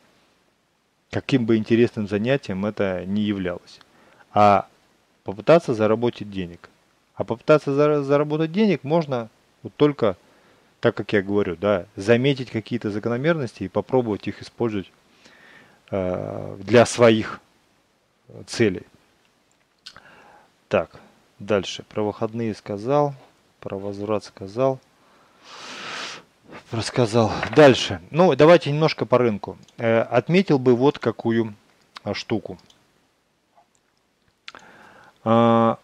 Каким 1.11 1.47
бы 1.47 1.57
интересным 1.57 2.09
занятием 2.09 2.67
это 2.67 3.05
не 3.05 3.23
являлось. 3.23 3.81
А 4.33 4.67
попытаться 5.23 5.75
заработать 5.75 6.31
денег. 6.31 6.69
А 7.15 7.25
попытаться 7.25 8.03
заработать 8.03 8.53
денег 8.53 8.83
можно 8.83 9.29
вот 9.63 9.73
только, 9.77 10.17
так 10.81 10.97
как 10.97 11.13
я 11.13 11.23
говорю, 11.23 11.57
да, 11.57 11.87
заметить 11.97 12.51
какие-то 12.51 12.91
закономерности 12.91 13.65
и 13.65 13.69
попробовать 13.69 14.27
их 14.27 14.43
использовать 14.43 14.91
э, 15.91 16.57
для 16.61 16.85
своих 16.87 17.41
целей. 18.47 18.87
Так, 20.69 21.01
дальше. 21.39 21.85
Про 21.89 22.03
выходные 22.03 22.55
сказал, 22.55 23.15
про 23.61 23.79
возврат 23.79 24.25
сказал 24.25 24.81
рассказал. 26.71 27.33
Дальше. 27.55 28.01
Ну, 28.11 28.35
давайте 28.35 28.71
немножко 28.71 29.07
по 29.07 29.19
рынку. 29.19 29.57
Э, 29.77 30.01
отметил 30.01 30.59
бы 30.59 30.75
вот 30.75 30.99
какую 30.99 31.55
а, 32.05 32.13
штуку. 32.13 32.59
А, 35.25 35.79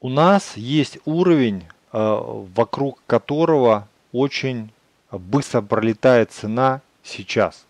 у 0.00 0.08
нас 0.10 0.56
есть 0.56 0.98
уровень, 1.06 1.64
а, 1.90 2.20
вокруг 2.54 3.00
которого 3.06 3.88
очень 4.12 4.70
быстро 5.10 5.62
пролетает 5.62 6.32
цена 6.32 6.82
сейчас. 7.02 7.64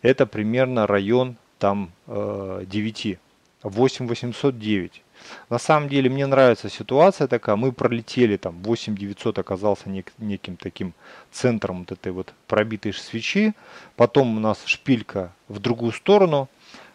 Это 0.00 0.26
примерно 0.26 0.86
район 0.86 1.36
там 1.58 1.92
9, 2.06 3.18
8809. 3.62 5.02
На 5.48 5.58
самом 5.58 5.88
деле 5.88 6.10
мне 6.10 6.26
нравится 6.26 6.68
ситуация 6.68 7.26
такая. 7.26 7.56
Мы 7.56 7.72
пролетели 7.72 8.36
там 8.36 8.62
8900 8.62 9.38
оказался 9.38 9.88
нек, 9.88 10.12
неким 10.18 10.56
таким 10.56 10.94
центром 11.30 11.80
вот 11.80 11.92
этой 11.92 12.12
вот 12.12 12.32
пробитой 12.46 12.92
свечи. 12.92 13.54
Потом 13.96 14.36
у 14.36 14.40
нас 14.40 14.64
шпилька 14.64 15.32
в 15.48 15.58
другую 15.58 15.92
сторону. 15.92 16.48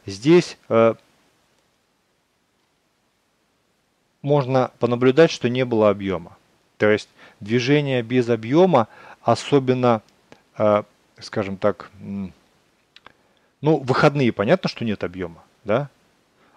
Здесь 0.06 0.58
э, 0.70 0.96
можно 4.22 4.72
понаблюдать, 4.80 5.32
что 5.32 5.50
не 5.50 5.66
было 5.66 5.90
объема. 5.90 6.38
То 6.78 6.90
есть 6.90 7.10
движение 7.40 8.04
без 8.04 8.30
объема, 8.30 8.88
особенно, 9.22 10.02
э, 10.58 10.84
скажем 11.20 11.58
так, 11.58 11.92
ну, 13.62 13.78
выходные, 13.78 14.32
понятно, 14.32 14.70
что 14.70 14.86
нет 14.86 15.04
объема, 15.04 15.44
да? 15.64 15.90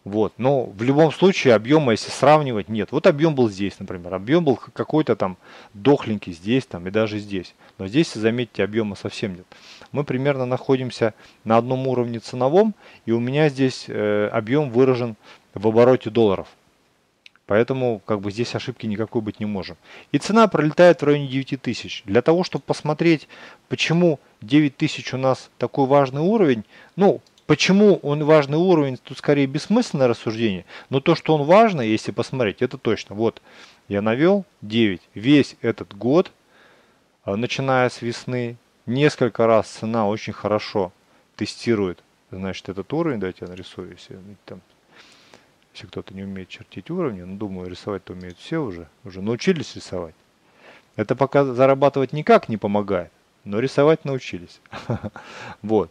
Вот. 0.04 0.32
Но 0.38 0.64
в 0.64 0.82
любом 0.82 1.12
случае 1.12 1.54
объема, 1.54 1.92
если 1.92 2.10
сравнивать, 2.10 2.68
нет. 2.68 2.90
Вот 2.90 3.06
объем 3.06 3.34
был 3.34 3.50
здесь, 3.50 3.78
например. 3.78 4.14
Объем 4.14 4.44
был 4.44 4.56
какой-то 4.56 5.14
там 5.14 5.36
дохленький 5.74 6.32
здесь 6.32 6.64
там 6.64 6.86
и 6.88 6.90
даже 6.90 7.18
здесь. 7.18 7.54
Но 7.78 7.86
здесь, 7.86 8.14
заметьте, 8.14 8.64
объема 8.64 8.96
совсем 8.96 9.34
нет. 9.36 9.46
Мы 9.92 10.04
примерно 10.04 10.46
находимся 10.46 11.14
на 11.44 11.58
одном 11.58 11.86
уровне 11.86 12.18
ценовом, 12.18 12.74
и 13.04 13.12
у 13.12 13.20
меня 13.20 13.48
здесь 13.48 13.86
э, 13.88 14.28
объем 14.32 14.70
выражен 14.70 15.16
в 15.52 15.66
обороте 15.66 16.10
долларов. 16.10 16.48
Поэтому 17.50 18.00
как 18.06 18.20
бы 18.20 18.30
здесь 18.30 18.54
ошибки 18.54 18.86
никакой 18.86 19.22
быть 19.22 19.40
не 19.40 19.44
может. 19.44 19.76
И 20.12 20.18
цена 20.18 20.46
пролетает 20.46 21.02
в 21.02 21.04
районе 21.04 21.26
9000. 21.26 22.04
Для 22.06 22.22
того, 22.22 22.44
чтобы 22.44 22.62
посмотреть, 22.64 23.26
почему 23.68 24.20
9000 24.40 25.14
у 25.14 25.16
нас 25.16 25.50
такой 25.58 25.88
важный 25.88 26.20
уровень, 26.20 26.64
ну, 26.94 27.20
Почему 27.50 27.96
он 28.04 28.22
важный 28.22 28.58
уровень, 28.58 28.96
тут 28.96 29.18
скорее 29.18 29.48
бессмысленное 29.48 30.06
рассуждение, 30.06 30.64
но 30.88 31.00
то, 31.00 31.16
что 31.16 31.34
он 31.34 31.42
важно, 31.42 31.80
если 31.80 32.12
посмотреть, 32.12 32.62
это 32.62 32.78
точно. 32.78 33.16
Вот, 33.16 33.42
я 33.88 34.02
навел 34.02 34.44
9. 34.62 35.00
Весь 35.14 35.56
этот 35.60 35.92
год, 35.92 36.30
а, 37.24 37.34
начиная 37.34 37.88
с 37.88 38.02
весны, 38.02 38.56
несколько 38.86 39.48
раз 39.48 39.66
цена 39.66 40.06
очень 40.06 40.32
хорошо 40.32 40.92
тестирует, 41.34 42.04
значит, 42.30 42.68
этот 42.68 42.92
уровень. 42.92 43.18
Давайте 43.18 43.38
я 43.40 43.48
нарисую, 43.48 43.90
если, 43.90 44.20
там, 44.44 44.60
если 45.74 45.88
кто-то 45.88 46.14
не 46.14 46.22
умеет 46.22 46.50
чертить 46.50 46.88
уровни, 46.88 47.22
ну, 47.22 47.36
думаю, 47.36 47.68
рисовать-то 47.68 48.12
умеют 48.12 48.38
все 48.38 48.58
уже, 48.58 48.86
уже 49.02 49.22
научились 49.22 49.74
рисовать. 49.74 50.14
Это 50.94 51.16
пока 51.16 51.44
зарабатывать 51.44 52.12
никак 52.12 52.48
не 52.48 52.58
помогает, 52.58 53.10
но 53.42 53.58
рисовать 53.58 54.04
научились. 54.04 54.60
Вот. 55.62 55.90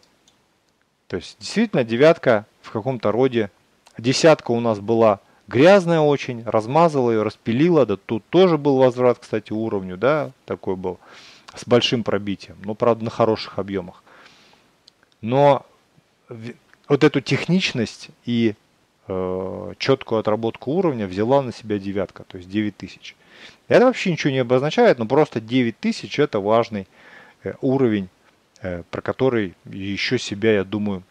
То 1.10 1.16
есть 1.16 1.38
действительно 1.39 1.84
девятка 1.84 2.46
в 2.62 2.72
каком-то 2.72 3.12
роде, 3.12 3.50
десятка 3.98 4.51
у 4.51 4.60
нас 4.60 4.80
была 4.80 5.20
грязная 5.48 6.01
очень, 6.01 6.44
размазала 6.46 7.10
ее, 7.10 7.24
распилила, 7.24 7.88
да 7.88 7.98
тут 7.98 8.24
тоже 8.30 8.60
был 8.60 8.78
возврат, 8.78 9.18
кстати, 9.18 9.51
уровню, 9.51 9.98
да, 9.98 10.32
такой 10.46 10.75
был, 10.75 11.00
с 11.56 11.66
большим 11.66 12.04
пробитием, 12.04 12.58
но, 12.63 12.75
правда, 12.75 13.06
на 13.06 13.10
хороших 13.10 13.58
объемах. 13.58 14.04
Но 15.22 15.66
вот 16.88 17.04
эту 17.04 17.22
техничность 17.22 18.10
и 18.25 18.54
э, 19.08 19.74
четкую 19.80 20.20
отработку 20.20 20.74
уровня 20.74 21.08
взяла 21.08 21.42
на 21.42 21.51
себя 21.51 21.80
девятка, 21.80 22.24
то 22.24 22.38
есть 22.38 22.51
9000. 22.51 23.16
Это 23.68 23.86
вообще 23.86 24.12
ничего 24.12 24.32
не 24.32 24.39
обозначает, 24.39 25.00
но 25.00 25.08
просто 25.08 25.42
9000 25.42 26.20
это 26.20 26.39
важный 26.39 26.88
э, 27.44 27.54
уровень 27.62 28.10
про 28.62 29.01
который 29.01 29.56
еще 29.66 30.20
себя, 30.20 30.54
я 30.54 30.63
думаю, 30.63 31.04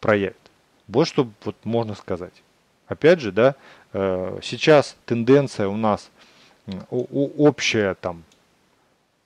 проявит. 0.00 0.36
Вот 0.88 1.06
что 1.08 1.28
вот 1.44 1.56
можно 1.64 1.94
сказать. 1.94 2.42
Опять 2.86 3.20
же, 3.20 3.32
да, 3.32 3.54
э, 3.92 4.38
сейчас 4.42 4.96
тенденция 5.06 5.68
у 5.68 5.76
нас 5.76 6.10
общая 6.90 7.94
там, 7.94 8.24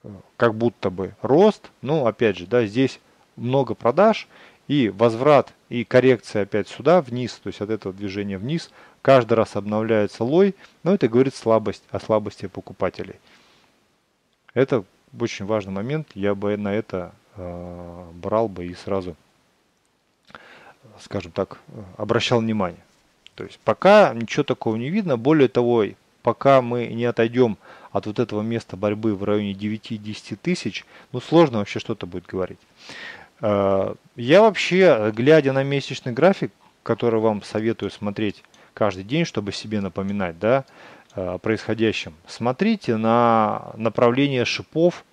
э, 0.04 0.08
как 0.36 0.54
будто 0.54 0.90
бы 0.90 1.14
рост, 1.22 1.70
но 1.82 2.06
опять 2.06 2.36
же, 2.36 2.46
да, 2.46 2.64
здесь 2.66 3.00
много 3.34 3.74
продаж 3.74 4.28
и 4.68 4.88
возврат 4.88 5.52
и 5.68 5.84
коррекция 5.84 6.42
опять 6.42 6.68
сюда 6.68 7.00
вниз, 7.00 7.40
то 7.42 7.48
есть 7.48 7.60
от 7.60 7.70
этого 7.70 7.92
движения 7.94 8.38
вниз, 8.38 8.70
каждый 9.02 9.34
раз 9.34 9.56
обновляется 9.56 10.22
лой, 10.22 10.54
но 10.82 10.94
это 10.94 11.08
говорит 11.08 11.34
слабость 11.34 11.82
о 11.90 11.98
слабости 11.98 12.46
покупателей. 12.46 13.16
Это 14.54 14.84
очень 15.18 15.46
важный 15.46 15.72
момент, 15.72 16.08
я 16.14 16.34
бы 16.34 16.56
на 16.56 16.72
это 16.72 17.12
Э, 17.25 17.25
брал 17.36 18.48
бы 18.48 18.66
и 18.66 18.74
сразу, 18.74 19.16
скажем 21.00 21.32
так, 21.32 21.58
обращал 21.96 22.40
внимание. 22.40 22.80
То 23.34 23.44
есть 23.44 23.58
пока 23.64 24.14
ничего 24.14 24.42
такого 24.42 24.76
не 24.76 24.88
видно. 24.88 25.16
Более 25.16 25.48
того, 25.48 25.84
пока 26.22 26.62
мы 26.62 26.86
не 26.86 27.04
отойдем 27.04 27.58
от 27.92 28.06
вот 28.06 28.18
этого 28.18 28.42
места 28.42 28.76
борьбы 28.76 29.14
в 29.14 29.22
районе 29.24 29.52
9-10 29.52 30.36
тысяч, 30.42 30.84
ну 31.12 31.20
сложно 31.20 31.58
вообще 31.58 31.78
что-то 31.78 32.06
будет 32.06 32.26
говорить. 32.26 32.58
Э, 33.40 33.94
я 34.16 34.40
вообще, 34.40 35.12
глядя 35.14 35.52
на 35.52 35.62
месячный 35.62 36.12
график, 36.12 36.50
который 36.82 37.20
вам 37.20 37.42
советую 37.42 37.90
смотреть 37.90 38.42
каждый 38.74 39.04
день, 39.04 39.24
чтобы 39.24 39.52
себе 39.52 39.80
напоминать 39.80 40.38
да, 40.38 40.64
э, 41.14 41.34
о 41.34 41.38
происходящем, 41.38 42.14
смотрите 42.26 42.96
на 42.96 43.72
направление 43.76 44.44
шипов, 44.44 45.04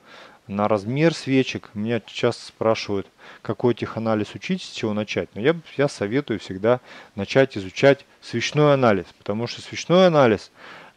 на 0.48 0.68
размер 0.68 1.14
свечек. 1.14 1.70
Меня 1.74 2.02
часто 2.02 2.46
спрашивают, 2.46 3.08
какой 3.42 3.74
теханализ 3.74 4.36
учить, 4.36 4.62
с 4.62 4.72
чего 4.72 4.94
начать. 4.94 5.30
Но 5.36 5.42
я, 5.42 5.56
я 5.78 5.88
советую 5.88 6.40
всегда 6.40 6.80
начать 7.16 7.58
изучать 7.58 8.06
свечной 8.22 8.74
анализ, 8.74 9.06
потому 9.18 9.48
что 9.48 9.62
свечной 9.62 10.08
анализ 10.08 10.52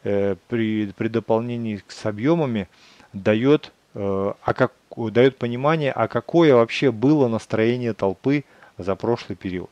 э, 0.04 0.36
при, 0.48 0.92
при 0.96 1.08
дополнении 1.08 1.82
с 1.88 2.06
объемами 2.06 2.68
дает, 3.12 3.72
э, 3.94 4.32
а 4.40 4.54
как, 4.54 4.72
дает 4.96 5.38
понимание, 5.38 5.92
а 5.92 6.08
какое 6.08 6.54
вообще 6.54 6.90
было 6.90 7.28
настроение 7.28 7.92
толпы 7.92 8.44
за 8.78 8.94
прошлый 8.96 9.36
период. 9.36 9.70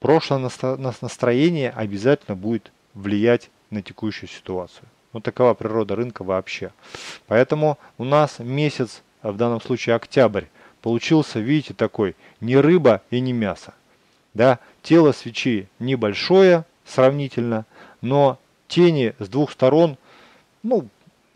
Прошлое 0.00 0.50
настроение 1.00 1.70
обязательно 1.70 2.36
будет 2.36 2.72
влиять 2.92 3.50
на 3.70 3.82
текущую 3.82 4.28
ситуацию. 4.28 4.86
Вот 5.14 5.22
такова 5.22 5.54
природа 5.54 5.94
рынка 5.94 6.24
вообще. 6.24 6.72
Поэтому 7.28 7.78
у 7.96 8.04
нас 8.04 8.40
месяц, 8.40 9.02
а 9.22 9.32
в 9.32 9.36
данном 9.36 9.60
случае 9.62 9.94
октябрь, 9.94 10.44
получился, 10.82 11.38
видите, 11.38 11.72
такой, 11.72 12.16
не 12.40 12.56
рыба 12.56 13.00
и 13.10 13.20
не 13.20 13.32
мясо. 13.32 13.72
Да? 14.34 14.58
Тело 14.82 15.12
свечи 15.12 15.68
небольшое 15.78 16.64
сравнительно, 16.84 17.64
но 18.02 18.38
тени 18.66 19.14
с 19.20 19.28
двух 19.28 19.52
сторон, 19.52 19.96
ну, 20.64 20.88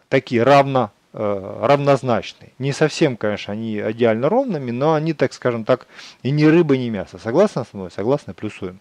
такие 0.08 0.42
равно, 0.42 0.90
э, 1.12 1.58
равнозначные. 1.62 2.50
Не 2.58 2.72
совсем, 2.72 3.16
конечно, 3.16 3.52
они 3.52 3.78
идеально 3.78 4.28
ровными, 4.28 4.72
но 4.72 4.94
они, 4.94 5.12
так 5.12 5.32
скажем 5.32 5.64
так, 5.64 5.86
и 6.24 6.32
не 6.32 6.48
рыба, 6.48 6.74
и 6.74 6.78
не 6.78 6.90
мясо. 6.90 7.18
Согласны 7.18 7.64
с 7.64 7.72
мной? 7.72 7.92
Согласны? 7.92 8.34
Плюсуем. 8.34 8.80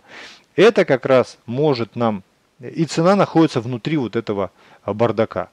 Это 0.55 0.85
как 0.85 1.05
раз 1.05 1.37
может 1.45 1.95
нам, 1.95 2.23
и 2.59 2.85
цена 2.85 3.15
находится 3.15 3.61
внутри 3.61 3.97
вот 3.97 4.15
этого 4.15 4.51
бардака. 4.85 5.49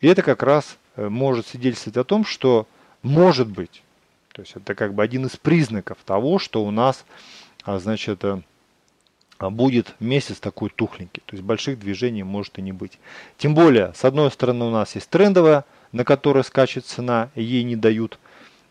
И 0.00 0.06
это 0.06 0.22
как 0.22 0.42
раз 0.42 0.78
э, 0.96 1.08
может 1.08 1.46
свидетельствовать 1.46 1.96
о 1.96 2.04
том, 2.04 2.24
что 2.24 2.66
может 3.02 3.48
быть, 3.48 3.82
то 4.32 4.42
есть 4.42 4.54
это 4.56 4.74
как 4.74 4.94
бы 4.94 5.02
один 5.02 5.26
из 5.26 5.36
признаков 5.36 5.98
того, 6.04 6.38
что 6.38 6.64
у 6.64 6.70
нас, 6.70 7.04
а, 7.64 7.78
значит, 7.78 8.22
э, 8.24 8.40
будет 9.40 9.94
месяц 10.00 10.38
такой 10.38 10.70
тухленький. 10.70 11.22
То 11.26 11.34
есть 11.34 11.44
больших 11.44 11.78
движений 11.78 12.22
может 12.22 12.58
и 12.58 12.62
не 12.62 12.72
быть. 12.72 12.98
Тем 13.36 13.54
более, 13.54 13.92
с 13.94 14.04
одной 14.04 14.30
стороны 14.30 14.64
у 14.64 14.70
нас 14.70 14.94
есть 14.94 15.08
трендовая, 15.10 15.64
на 15.92 16.04
которой 16.04 16.44
скачет 16.44 16.86
цена, 16.86 17.30
ей 17.34 17.62
не 17.62 17.76
дают 17.76 18.18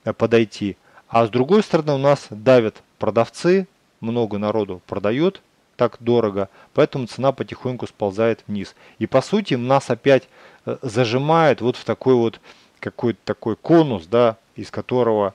э, 0.04 0.14
подойти. 0.14 0.78
А 1.10 1.26
с 1.26 1.30
другой 1.30 1.64
стороны 1.64 1.94
у 1.94 1.98
нас 1.98 2.28
давят 2.30 2.82
продавцы, 3.00 3.68
много 4.00 4.38
народу 4.38 4.82
продает, 4.88 5.42
так 5.78 5.98
дорого, 6.02 6.50
поэтому 6.74 7.06
цена 7.06 7.32
потихоньку 7.32 7.88
сползает 7.88 8.44
вниз. 8.48 8.76
И 9.00 9.08
по 9.08 9.22
сути 9.22 9.54
нас 9.54 9.90
опять 9.90 10.28
э, 10.66 10.78
зажимает 10.82 11.62
вот 11.62 11.78
в 11.78 11.86
такой 11.86 12.16
вот 12.16 12.42
какой-то 12.80 13.20
такой 13.24 13.56
конус, 13.56 14.08
да, 14.08 14.38
из 14.56 14.72
которого 14.72 15.34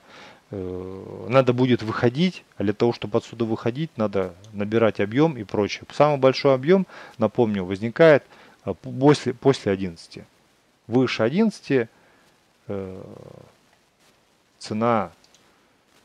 э, 0.51 1.25
надо 1.29 1.53
будет 1.53 1.81
выходить, 1.81 2.43
а 2.57 2.63
для 2.63 2.73
того, 2.73 2.93
чтобы 2.93 3.17
отсюда 3.17 3.45
выходить, 3.45 3.89
надо 3.97 4.33
набирать 4.51 4.99
объем 4.99 5.37
и 5.37 5.43
прочее. 5.43 5.85
Самый 5.91 6.17
большой 6.17 6.53
объем, 6.53 6.85
напомню, 7.17 7.63
возникает 7.63 8.23
э, 8.65 8.73
после, 8.73 9.33
после 9.33 9.71
11. 9.71 10.23
Выше 10.87 11.23
11 11.23 11.87
э, 12.67 13.03
цена, 14.59 15.11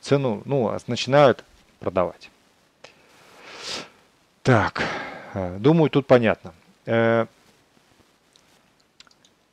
цену 0.01 0.43
ну, 0.45 0.77
начинают 0.87 1.45
продавать. 1.81 2.31
Так, 4.49 4.83
э, 5.35 5.59
думаю, 5.61 5.91
тут 5.91 6.07
понятно. 6.07 6.55
Э, 6.87 7.27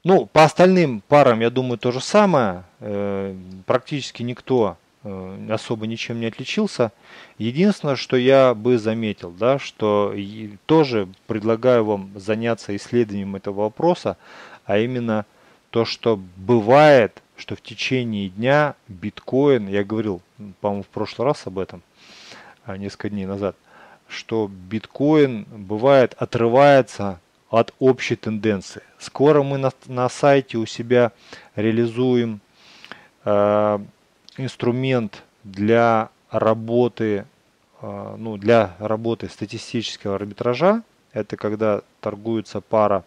ну, 0.05 0.25
по 0.25 0.45
остальным 0.45 1.03
парам, 1.05 1.41
я 1.41 1.49
думаю, 1.49 1.77
то 1.77 1.91
же 1.91 1.99
самое. 1.99 2.63
Э, 2.79 3.35
практически 3.65 4.23
никто 4.23 4.77
особо 5.49 5.85
ничем 5.85 6.21
не 6.21 6.27
отличился. 6.27 6.93
Единственное, 7.37 7.97
что 7.97 8.15
я 8.15 8.53
бы 8.53 8.77
заметил, 8.77 9.31
да, 9.31 9.59
что 9.59 10.15
тоже 10.65 11.09
предлагаю 11.27 11.83
вам 11.83 12.11
заняться 12.15 12.73
исследованием 12.75 13.35
этого 13.35 13.63
вопроса, 13.63 14.15
а 14.63 14.77
именно 14.79 15.25
то, 15.71 15.83
что 15.83 16.17
бывает, 16.37 17.21
что 17.35 17.57
в 17.57 17.61
течение 17.61 18.29
дня 18.29 18.75
биткоин, 18.87 19.67
я 19.67 19.83
говорил, 19.83 20.21
по-моему, 20.61 20.83
в 20.83 20.87
прошлый 20.87 21.27
раз 21.27 21.45
об 21.45 21.59
этом, 21.59 21.83
а, 22.65 22.77
несколько 22.77 23.09
дней 23.09 23.25
назад, 23.25 23.55
что 24.07 24.49
биткоин 24.49 25.43
бывает 25.43 26.15
отрывается 26.17 27.19
от 27.49 27.73
общей 27.79 28.15
тенденции. 28.15 28.81
Скоро 28.99 29.43
мы 29.43 29.57
на, 29.57 29.71
на 29.87 30.09
сайте 30.09 30.57
у 30.57 30.65
себя 30.65 31.11
реализуем 31.55 32.41
э, 33.23 33.79
инструмент 34.37 35.23
для 35.43 36.09
работы, 36.31 37.25
э, 37.81 38.15
ну, 38.17 38.37
для 38.37 38.75
работы 38.79 39.29
статистического 39.29 40.15
арбитража. 40.15 40.83
Это 41.13 41.37
когда 41.37 41.81
торгуется 42.01 42.61
пара 42.61 43.03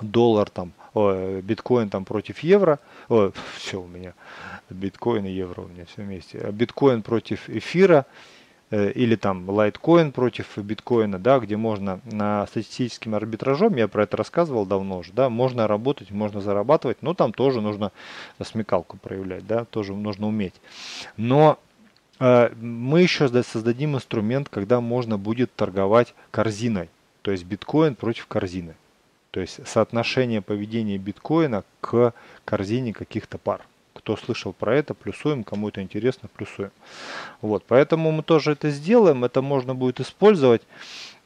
доллар 0.00 0.50
там, 0.50 0.72
о, 0.94 1.40
биткоин 1.40 1.88
там 1.88 2.04
против 2.04 2.40
евро. 2.40 2.78
О, 3.08 3.32
все 3.56 3.80
у 3.80 3.86
меня 3.86 4.14
биткоин 4.70 5.24
и 5.26 5.30
евро 5.30 5.62
у 5.62 5.68
меня 5.68 5.84
все 5.86 6.02
вместе. 6.02 6.38
Биткоин 6.52 7.02
против 7.02 7.48
эфира 7.48 8.06
или 8.70 9.16
там 9.16 9.48
лайткоин 9.48 10.12
против 10.12 10.56
биткоина, 10.56 11.18
да, 11.18 11.40
где 11.40 11.56
можно 11.56 12.00
на 12.04 12.46
статистическим 12.46 13.14
арбитражом, 13.14 13.76
я 13.76 13.88
про 13.88 14.04
это 14.04 14.16
рассказывал 14.16 14.64
давно 14.64 14.98
уже, 14.98 15.12
да, 15.12 15.28
можно 15.28 15.66
работать, 15.66 16.10
можно 16.10 16.40
зарабатывать, 16.40 16.98
но 17.02 17.14
там 17.14 17.32
тоже 17.32 17.60
нужно 17.60 17.90
смекалку 18.42 18.96
проявлять, 18.96 19.46
да, 19.46 19.64
тоже 19.64 19.94
нужно 19.94 20.28
уметь. 20.28 20.54
Но 21.16 21.58
э, 22.20 22.52
мы 22.60 23.02
еще 23.02 23.28
создадим 23.28 23.96
инструмент, 23.96 24.48
когда 24.48 24.80
можно 24.80 25.18
будет 25.18 25.52
торговать 25.54 26.14
корзиной, 26.30 26.90
то 27.22 27.32
есть 27.32 27.44
биткоин 27.44 27.96
против 27.96 28.26
корзины. 28.26 28.76
То 29.32 29.40
есть 29.40 29.66
соотношение 29.66 30.42
поведения 30.42 30.98
биткоина 30.98 31.64
к 31.80 32.12
корзине 32.44 32.92
каких-то 32.92 33.38
пар. 33.38 33.62
Кто 34.00 34.16
слышал 34.16 34.54
про 34.54 34.76
это, 34.76 34.94
плюсуем, 34.94 35.44
кому 35.44 35.68
это 35.68 35.82
интересно, 35.82 36.30
плюсуем. 36.34 36.70
Вот, 37.42 37.64
поэтому 37.68 38.10
мы 38.12 38.22
тоже 38.22 38.52
это 38.52 38.70
сделаем, 38.70 39.24
это 39.24 39.42
можно 39.42 39.74
будет 39.74 40.00
использовать. 40.00 40.62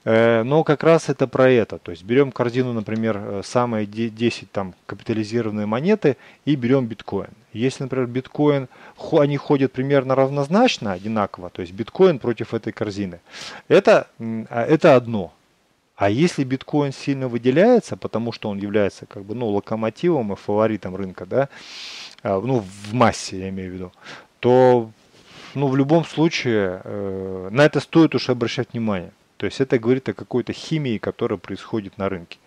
Э, 0.05 0.43
но 0.43 0.65
как 0.65 0.83
раз 0.83 1.09
это 1.09 1.29
про 1.29 1.49
это. 1.49 1.79
То 1.79 1.93
есть 1.93 2.03
берем 2.03 2.33
корзину, 2.33 2.73
например, 2.73 3.17
э, 3.17 3.43
самые 3.45 3.87
10 3.87 4.51
там 4.51 4.75
капитализированные 4.87 5.67
монеты 5.67 6.17
и 6.45 6.57
берем 6.57 6.87
биткоин. 6.87 7.31
Если, 7.53 7.85
например, 7.85 8.09
биткоин, 8.09 8.69
они 9.13 9.37
ходят 9.37 9.71
примерно 9.71 10.17
равнозначно, 10.17 10.93
одинаково, 10.93 11.51
то 11.51 11.63
есть 11.63 11.73
биткоин 11.73 12.19
против 12.19 12.55
этой 12.55 12.73
корзины, 12.73 13.21
это, 13.69 14.09
а, 14.19 14.65
это 14.65 14.97
одно. 14.97 15.33
А 15.97 16.11
если 16.11 16.43
биткоин 16.43 16.93
сильно 16.93 17.29
выделяется, 17.29 17.97
потому 17.97 18.33
что 18.33 18.51
он 18.51 18.59
является 18.59 19.07
как 19.07 19.25
бы, 19.25 19.37
ну, 19.37 19.49
локомотивом 19.49 20.33
и 20.33 20.37
фаворитом 20.37 20.97
рынка, 20.97 21.25
да, 21.25 21.49
ну, 22.25 22.61
в 22.61 22.95
массе, 22.95 23.39
я 23.39 23.49
имею 23.51 23.71
в 23.71 23.75
виду, 23.75 23.93
то, 24.41 24.91
ну, 25.55 25.69
в 25.69 25.77
любом 25.77 26.05
случае, 26.05 26.81
э, 26.83 27.49
на 27.53 27.65
это 27.65 27.81
стоит 27.81 28.15
уж 28.15 28.31
обращать 28.31 28.73
внимание. 28.73 29.13
То 29.37 29.47
есть 29.47 29.61
это 29.61 29.79
говорит 29.79 30.09
о 30.09 30.15
какой-то 30.15 30.53
химии, 30.53 30.99
которая 30.99 31.39
происходит 31.39 31.99
на 31.99 32.09
рынке. 32.09 32.39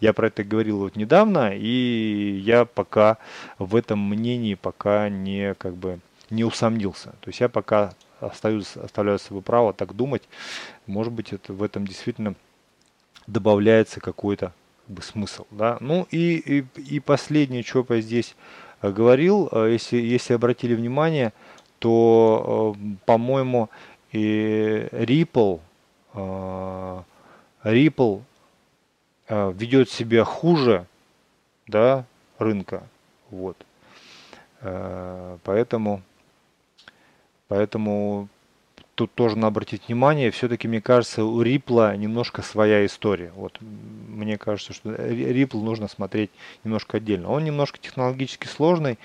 Я 0.00 0.12
про 0.12 0.28
это 0.28 0.42
говорил 0.42 0.78
вот 0.78 0.96
недавно, 0.96 1.50
и 1.54 2.40
я 2.44 2.64
пока 2.64 3.18
в 3.58 3.76
этом 3.76 4.00
мнении 4.00 4.54
пока 4.54 5.08
не 5.08 5.54
как 5.54 5.76
бы 5.76 6.00
не 6.28 6.42
усомнился. 6.42 7.10
То 7.20 7.28
есть 7.28 7.40
я 7.40 7.48
пока 7.48 7.92
остаюсь, 8.20 8.76
оставляю 8.76 9.18
себе 9.18 9.42
право 9.42 9.72
так 9.72 9.94
думать. 9.94 10.22
Может 10.86 11.12
быть, 11.12 11.32
это 11.32 11.52
в 11.52 11.62
этом 11.62 11.86
действительно 11.86 12.34
добавляется 13.26 14.00
какой-то 14.00 14.52
как 14.86 14.96
бы, 14.96 15.02
смысл. 15.02 15.46
Да? 15.52 15.76
Ну 15.80 16.08
и, 16.10 16.36
и, 16.36 16.80
и 16.80 16.98
последнее, 16.98 17.62
что 17.62 17.86
я 17.90 18.00
здесь 18.00 18.34
Э, 18.34 18.69
говорил, 18.82 19.48
э, 19.52 19.72
если, 19.72 19.98
если 19.98 20.34
обратили 20.34 20.74
внимание, 20.74 21.32
то, 21.78 22.74
э, 22.76 22.96
по-моему, 23.04 23.68
и 24.12 24.88
Ripple, 24.90 25.60
Ripple 27.62 28.22
ведет 29.28 29.88
себя 29.88 30.24
хуже 30.24 30.86
да, 31.68 32.04
рынка. 32.40 32.82
Вот. 33.30 33.56
Поэтому, 35.44 36.02
поэтому 37.46 38.28
тут 39.00 39.14
тоже 39.14 39.36
надо 39.36 39.46
обратить 39.46 39.88
внимание, 39.88 40.30
все-таки, 40.30 40.68
мне 40.68 40.82
кажется, 40.82 41.24
у 41.24 41.40
Рипла 41.40 41.96
немножко 41.96 42.42
своя 42.42 42.84
история. 42.84 43.32
Вот 43.34 43.56
мне 43.62 44.36
кажется, 44.36 44.74
что 44.74 44.90
Ripple 44.90 45.62
нужно 45.62 45.88
смотреть 45.88 46.30
немножко 46.64 46.98
отдельно. 46.98 47.30
Он 47.30 47.42
немножко 47.42 47.78
технологически 47.78 48.46
сложный 48.46 48.98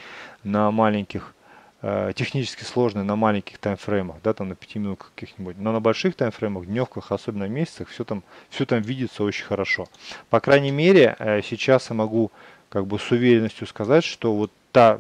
на 0.43 0.69
маленьких, 0.69 1.34
э, 1.81 2.12
технически 2.13 2.65
сложный 2.65 3.05
на 3.05 3.15
маленьких 3.15 3.58
таймфреймах, 3.58 4.17
да, 4.21 4.34
там 4.34 4.49
на 4.49 4.55
5 4.55 4.75
минут 4.75 4.99
каких-нибудь. 5.15 5.55
Но 5.60 5.71
на 5.71 5.79
больших 5.79 6.15
таймфреймах, 6.15 6.65
дневках, 6.65 7.13
особенно 7.13 7.47
месяцах, 7.47 7.88
все 7.88 8.03
там, 8.03 8.21
все 8.49 8.65
там 8.65 8.81
видится 8.81 9.23
очень 9.23 9.45
хорошо. 9.45 9.88
По 10.29 10.41
крайней 10.41 10.71
мере, 10.71 11.15
э, 11.19 11.41
сейчас 11.41 11.89
я 11.89 11.95
могу 11.95 12.34
как 12.67 12.86
бы 12.86 12.99
с 12.99 13.12
уверенностью 13.12 13.65
сказать, 13.65 14.03
что 14.03 14.36
вот 14.36 14.51
та, 14.73 14.99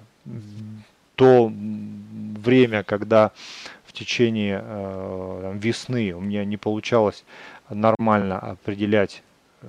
то 1.15 1.51
время, 1.51 2.83
когда 2.83 3.31
течение 3.95 4.61
э, 4.63 5.53
весны 5.55 6.13
у 6.13 6.21
меня 6.21 6.45
не 6.45 6.57
получалось 6.57 7.23
нормально 7.69 8.39
определять 8.39 9.23
э, 9.61 9.67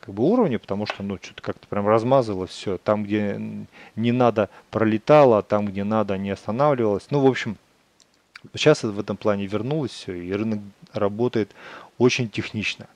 как 0.00 0.14
бы 0.14 0.24
уровни, 0.24 0.56
потому 0.56 0.86
что 0.86 1.02
ну 1.02 1.18
что-то 1.20 1.42
как-то 1.42 1.66
прям 1.68 1.86
размазывалось 1.86 2.50
все. 2.50 2.78
Там, 2.78 3.04
где 3.04 3.40
не 3.96 4.12
надо, 4.12 4.50
пролетало, 4.70 5.42
там, 5.42 5.66
где 5.66 5.84
надо, 5.84 6.16
не 6.16 6.30
останавливалось. 6.30 7.06
Ну, 7.10 7.20
в 7.20 7.26
общем, 7.26 7.56
сейчас 8.54 8.82
в 8.82 8.98
этом 8.98 9.16
плане 9.16 9.46
вернулось 9.46 9.90
все, 9.90 10.14
и 10.14 10.32
рынок 10.32 10.60
работает 10.92 11.54
очень 11.98 12.28
технично. 12.28 12.86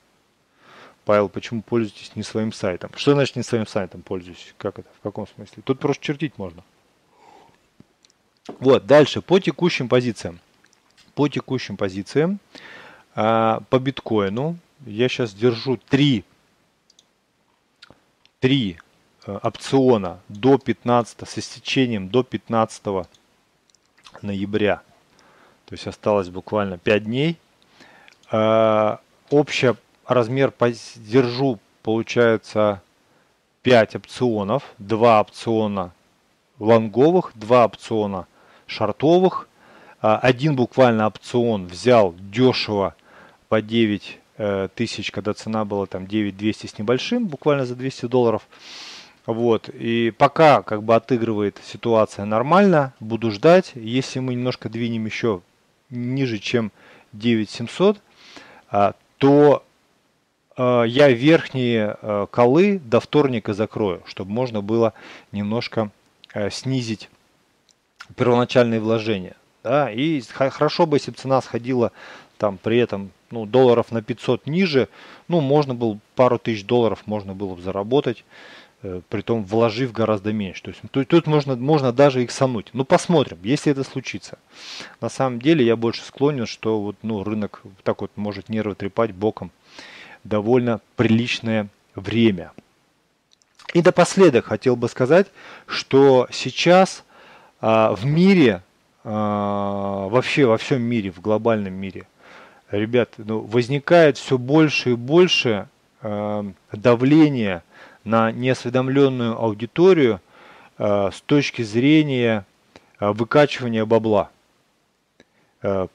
Павел, 1.05 1.29
почему 1.29 1.61
пользуетесь 1.61 2.15
не 2.15 2.23
своим 2.23 2.53
сайтом? 2.53 2.91
Что 2.95 3.13
значит 3.13 3.35
не 3.35 3.43
своим 3.43 3.65
сайтом 3.65 4.01
пользуюсь? 4.01 4.53
Как 4.57 4.79
это? 4.79 4.87
В 4.99 5.01
каком 5.01 5.27
смысле? 5.27 5.63
Тут 5.65 5.79
просто 5.79 6.03
чертить 6.03 6.37
можно. 6.37 6.63
Вот, 8.59 8.85
дальше, 8.85 9.21
по 9.21 9.39
текущим 9.39 9.89
позициям. 9.89 10.39
По 11.15 11.27
текущим 11.27 11.77
позициям, 11.77 12.39
а, 13.15 13.61
по 13.69 13.79
биткоину, 13.79 14.57
я 14.85 15.09
сейчас 15.09 15.33
держу 15.33 15.77
три, 15.77 16.23
три 18.39 18.77
а, 19.25 19.39
опциона 19.43 20.19
до 20.29 20.57
15, 20.57 21.27
с 21.27 21.37
истечением 21.37 22.09
до 22.09 22.23
15 22.23 23.07
ноября. 24.21 24.81
То 25.65 25.73
есть 25.73 25.87
осталось 25.87 26.29
буквально 26.29 26.77
5 26.77 27.03
дней. 27.03 27.37
А, 28.29 28.99
общая 29.29 29.75
размер 30.05 30.53
держу, 30.95 31.59
получается, 31.83 32.81
5 33.63 33.95
опционов, 33.95 34.63
2 34.79 35.21
опциона 35.21 35.93
лонговых, 36.59 37.31
2 37.35 37.65
опциона 37.65 38.27
шартовых. 38.65 39.47
А, 40.01 40.17
один 40.17 40.55
буквально 40.55 41.07
опцион 41.07 41.67
взял 41.67 42.15
дешево 42.17 42.95
по 43.49 43.61
9 43.61 44.19
э, 44.37 44.67
тысяч, 44.73 45.11
когда 45.11 45.33
цена 45.33 45.63
была 45.63 45.85
там 45.85 46.07
9 46.07 46.35
200 46.35 46.67
с 46.67 46.79
небольшим, 46.79 47.27
буквально 47.27 47.65
за 47.65 47.75
200 47.75 48.07
долларов. 48.07 48.47
Вот, 49.27 49.69
и 49.69 50.11
пока 50.17 50.63
как 50.63 50.81
бы 50.81 50.95
отыгрывает 50.95 51.59
ситуация 51.63 52.25
нормально, 52.25 52.93
буду 52.99 53.29
ждать. 53.29 53.73
Если 53.75 54.19
мы 54.19 54.33
немножко 54.33 54.67
двинем 54.69 55.05
еще 55.05 55.41
ниже, 55.91 56.39
чем 56.39 56.71
9700, 57.13 58.01
а, 58.69 58.95
то 59.19 59.63
а, 60.57 60.83
я 60.83 61.09
верхние 61.09 61.97
колы 62.31 62.79
до 62.79 62.99
вторника 62.99 63.53
закрою, 63.53 64.01
чтобы 64.07 64.31
можно 64.31 64.61
было 64.63 64.93
немножко 65.31 65.91
э, 66.33 66.49
снизить 66.49 67.11
первоначальные 68.15 68.79
вложения. 68.79 69.35
Да, 69.63 69.91
и 69.91 70.21
хорошо 70.21 70.85
бы, 70.85 70.97
если 70.97 71.11
бы 71.11 71.17
цена 71.17 71.41
сходила 71.41 71.91
там 72.37 72.57
при 72.57 72.79
этом 72.79 73.11
ну, 73.29 73.45
долларов 73.45 73.91
на 73.91 74.01
500 74.01 74.47
ниже, 74.47 74.89
ну, 75.27 75.41
можно 75.41 75.75
было 75.75 75.99
пару 76.15 76.39
тысяч 76.39 76.65
долларов 76.65 77.03
можно 77.05 77.35
было 77.35 77.53
бы 77.53 77.61
заработать, 77.61 78.25
э, 78.81 79.01
при 79.09 79.21
том 79.21 79.43
вложив 79.43 79.91
гораздо 79.91 80.33
меньше. 80.33 80.63
То 80.63 80.69
есть 80.69 80.81
тут, 80.89 81.07
тут 81.07 81.27
можно, 81.27 81.55
можно 81.55 81.93
даже 81.93 82.23
их 82.23 82.31
сануть. 82.31 82.71
Ну, 82.73 82.83
посмотрим, 82.83 83.37
если 83.43 83.71
это 83.71 83.83
случится. 83.83 84.39
На 84.99 85.09
самом 85.09 85.39
деле 85.39 85.63
я 85.63 85.75
больше 85.75 86.01
склонен, 86.01 86.47
что 86.47 86.81
вот, 86.81 86.95
ну, 87.03 87.23
рынок 87.23 87.61
так 87.83 88.01
вот 88.01 88.11
может 88.15 88.49
нервы 88.49 88.73
трепать 88.73 89.11
боком 89.11 89.51
довольно 90.23 90.81
приличное 90.95 91.67
время. 91.95 92.51
И 93.73 93.81
напоследок 93.81 94.45
хотел 94.45 94.75
бы 94.75 94.89
сказать, 94.89 95.27
что 95.65 96.27
сейчас 96.31 97.03
а, 97.61 97.93
в 97.93 98.05
мире, 98.05 98.63
вообще 99.03 100.45
во 100.45 100.57
всем 100.57 100.81
мире, 100.81 101.11
в 101.11 101.21
глобальном 101.21 101.73
мире, 101.73 102.07
ребят, 102.69 103.13
ну, 103.17 103.39
возникает 103.39 104.17
все 104.17 104.37
больше 104.37 104.91
и 104.91 104.95
больше 104.95 105.67
а, 106.01 106.45
давления 106.71 107.63
на 108.03 108.31
неосведомленную 108.31 109.37
аудиторию 109.37 110.21
с 110.77 111.21
точки 111.27 111.61
зрения 111.61 112.45
выкачивания 112.99 113.85
бабла. 113.85 114.31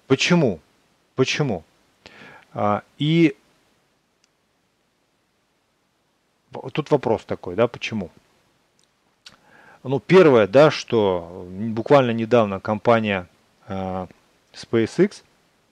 Почему? 0.06 0.60
Почему? 1.16 1.64
И 2.98 3.36
тут 6.72 6.90
вопрос 6.92 7.24
такой, 7.24 7.56
да, 7.56 7.66
почему? 7.66 8.10
Ну, 9.88 10.00
первое, 10.00 10.48
да, 10.48 10.72
что 10.72 11.46
буквально 11.48 12.10
недавно 12.10 12.58
компания 12.58 13.28
э, 13.68 14.08
SpaceX, 14.52 15.22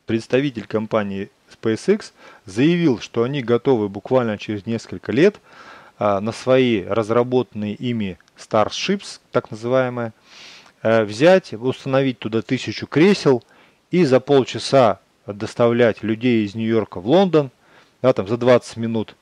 представитель 0.06 0.68
компании 0.68 1.30
SpaceX 1.50 2.12
заявил, 2.46 3.00
что 3.00 3.24
они 3.24 3.42
готовы 3.42 3.88
буквально 3.88 4.38
через 4.38 4.66
несколько 4.66 5.10
лет 5.10 5.40
э, 5.98 6.20
на 6.20 6.30
свои 6.30 6.84
разработанные 6.84 7.74
ими 7.74 8.16
Starships, 8.38 9.18
так 9.32 9.50
называемые, 9.50 10.12
э, 10.82 11.02
взять, 11.02 11.52
установить 11.52 12.20
туда 12.20 12.40
тысячу 12.40 12.86
кресел 12.86 13.42
и 13.90 14.04
за 14.04 14.20
полчаса 14.20 15.00
доставлять 15.26 16.04
людей 16.04 16.46
из 16.46 16.54
Нью-Йорка 16.54 17.00
в 17.00 17.08
Лондон, 17.08 17.50
да, 18.00 18.12
там 18.12 18.28
за 18.28 18.36
20 18.36 18.76
минут, 18.76 19.16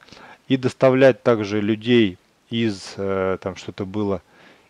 и 0.48 0.58
доставлять 0.58 1.22
также 1.22 1.62
людей 1.62 2.18
из, 2.50 2.92
э, 2.98 3.38
там 3.40 3.56
что-то 3.56 3.86
было, 3.86 4.20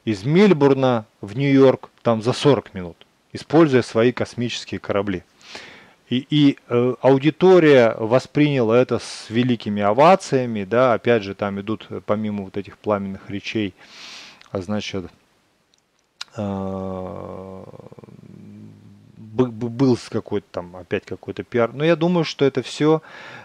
из 0.04 0.24
Мельбурна 0.24 1.06
в 1.20 1.36
Нью-Йорк 1.36 1.90
там 2.02 2.22
за 2.22 2.32
40 2.32 2.74
минут, 2.74 2.96
используя 3.32 3.82
свои 3.82 4.12
космические 4.12 4.80
корабли. 4.80 5.22
И, 6.08 6.26
и 6.28 6.58
э, 6.68 6.94
аудитория 7.00 7.94
восприняла 7.98 8.78
это 8.78 8.98
с 8.98 9.30
великими 9.30 9.82
овациями, 9.82 10.64
да, 10.64 10.92
опять 10.92 11.22
же 11.22 11.34
там 11.34 11.60
идут 11.60 11.88
помимо 12.04 12.44
вот 12.44 12.56
этих 12.56 12.76
пламенных 12.76 13.30
речей, 13.30 13.74
а 14.50 14.60
значит, 14.60 15.06
э, 16.36 17.64
был 19.32 19.98
какой-то 20.10 20.46
там 20.50 20.76
опять 20.76 21.04
какой-то 21.04 21.42
пиар. 21.42 21.72
Но 21.72 21.84
я 21.84 21.96
думаю, 21.96 22.24
что 22.24 22.44
это 22.44 22.62
все 22.62 23.02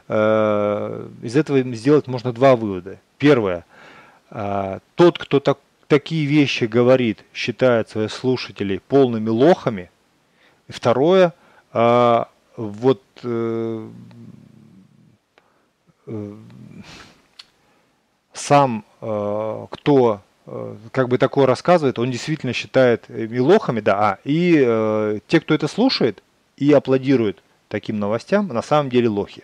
э, 0.08 1.10
из 1.22 1.36
этого 1.36 1.62
сделать 1.74 2.08
можно 2.08 2.34
два 2.34 2.56
вывода. 2.56 3.00
Первое, 3.18 3.66
э, 4.30 4.80
тот, 4.96 5.18
кто 5.18 5.40
так, 5.40 5.60
такие 5.88 6.26
вещи 6.26 6.66
говорит, 6.66 7.24
считает 7.34 7.90
своих 7.90 8.12
слушателей 8.12 8.80
полными 8.80 9.30
лохами. 9.30 9.90
И 10.68 10.72
второе, 10.72 11.34
а, 11.72 12.30
вот 12.58 13.02
э, 13.24 13.90
э, 16.08 16.36
сам 18.34 18.86
э, 19.02 19.68
кто 19.70 20.22
э, 20.46 20.76
как 20.92 21.08
бы 21.10 21.18
такое 21.18 21.46
рассказывает, 21.46 22.00
он 22.00 22.12
действительно 22.12 22.54
считает 22.54 23.10
ими 23.10 23.40
лохами, 23.40 23.80
да, 23.80 24.00
а, 24.00 24.20
и 24.24 24.62
э, 24.66 25.20
те, 25.28 25.40
кто 25.40 25.54
это 25.54 25.68
слушает 25.68 26.24
и 26.58 26.72
аплодирует 26.74 27.42
таким 27.70 28.00
новостям, 28.00 28.48
на 28.48 28.62
самом 28.62 28.90
деле 28.90 29.08
лохи. 29.10 29.44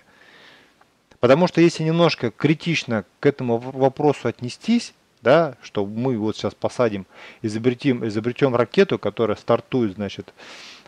Потому 1.19 1.47
что 1.47 1.61
если 1.61 1.83
немножко 1.83 2.31
критично 2.31 3.05
к 3.19 3.25
этому 3.25 3.57
вопросу 3.57 4.27
отнестись, 4.27 4.93
да, 5.23 5.55
что 5.61 5.85
мы 5.85 6.17
вот 6.17 6.35
сейчас 6.35 6.53
посадим, 6.53 7.05
изобретем, 7.41 8.05
изобретем 8.07 8.55
ракету, 8.55 8.99
которая 8.99 9.37
стартует, 9.37 9.95
значит, 9.95 10.33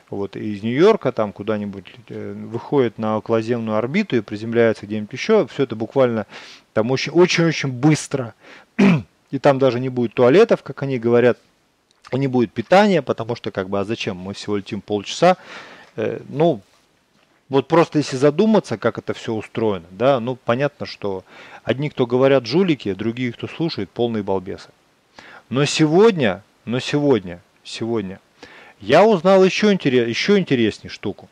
вот 0.10 0.36
из 0.36 0.62
Нью-Йорка 0.62 1.12
там 1.12 1.34
куда-нибудь 1.34 1.86
э, 2.10 2.34
выходит 2.34 2.98
на 2.98 3.18
околоземную 3.18 3.78
орбиту 3.78 4.16
и 4.16 4.22
приземляется 4.22 4.86
где-нибудь 4.86 5.14
еще, 5.14 5.48
все 5.48 5.64
это 5.64 5.76
буквально 5.76 6.28
там 6.74 6.92
очень-очень 6.92 7.72
быстро, 7.72 8.36
и 9.32 9.40
там 9.40 9.58
даже 9.58 9.80
не 9.80 9.90
будет 9.90 10.14
туалетов, 10.14 10.62
как 10.62 10.84
они 10.84 11.00
говорят, 11.00 11.40
не 12.12 12.28
будет 12.28 12.52
питания, 12.52 13.02
потому 13.02 13.36
что 13.36 13.50
как 13.50 13.70
бы, 13.70 13.80
а 13.80 13.86
зачем, 13.86 14.18
мы 14.18 14.34
всего 14.34 14.58
летим 14.58 14.82
полчаса, 14.82 15.38
э, 15.96 16.20
ну, 16.30 16.62
вот 17.50 17.68
просто 17.68 18.00
если 18.00 18.16
задуматься, 18.18 18.78
как 18.78 18.98
это 18.98 19.14
все 19.14 19.34
устроено, 19.34 19.86
да, 19.92 20.20
ну 20.20 20.36
понятно, 20.36 20.86
что 20.86 21.24
одни, 21.64 21.90
кто 21.90 22.06
говорят 22.08 22.46
жулики, 22.46 22.94
другие, 22.94 23.32
кто 23.34 23.48
слушает, 23.48 23.90
полные 23.90 24.24
балбесы. 24.24 24.70
Но 25.50 25.66
сегодня, 25.66 26.44
но 26.66 26.80
сегодня, 26.80 27.42
сегодня 27.64 28.20
я 28.80 29.06
узнал 29.06 29.44
еще, 29.44 29.72
интерес, 29.72 30.08
еще 30.08 30.38
интереснее 30.38 30.90
штуку. 30.90 31.30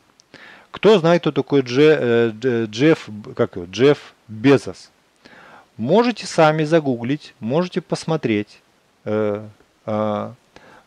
Кто 0.70 0.98
знает, 0.98 1.22
кто 1.22 1.32
такой 1.32 1.62
Дже, 1.62 2.32
э, 2.42 2.66
Джефф, 2.66 3.08
как 3.36 3.56
его, 3.56 3.66
Джефф 3.70 4.14
Безос? 4.28 4.90
Можете 5.76 6.26
сами 6.26 6.64
загуглить, 6.64 7.34
можете 7.40 7.80
посмотреть. 7.80 8.60
Э, 9.04 9.46
э, 9.86 10.32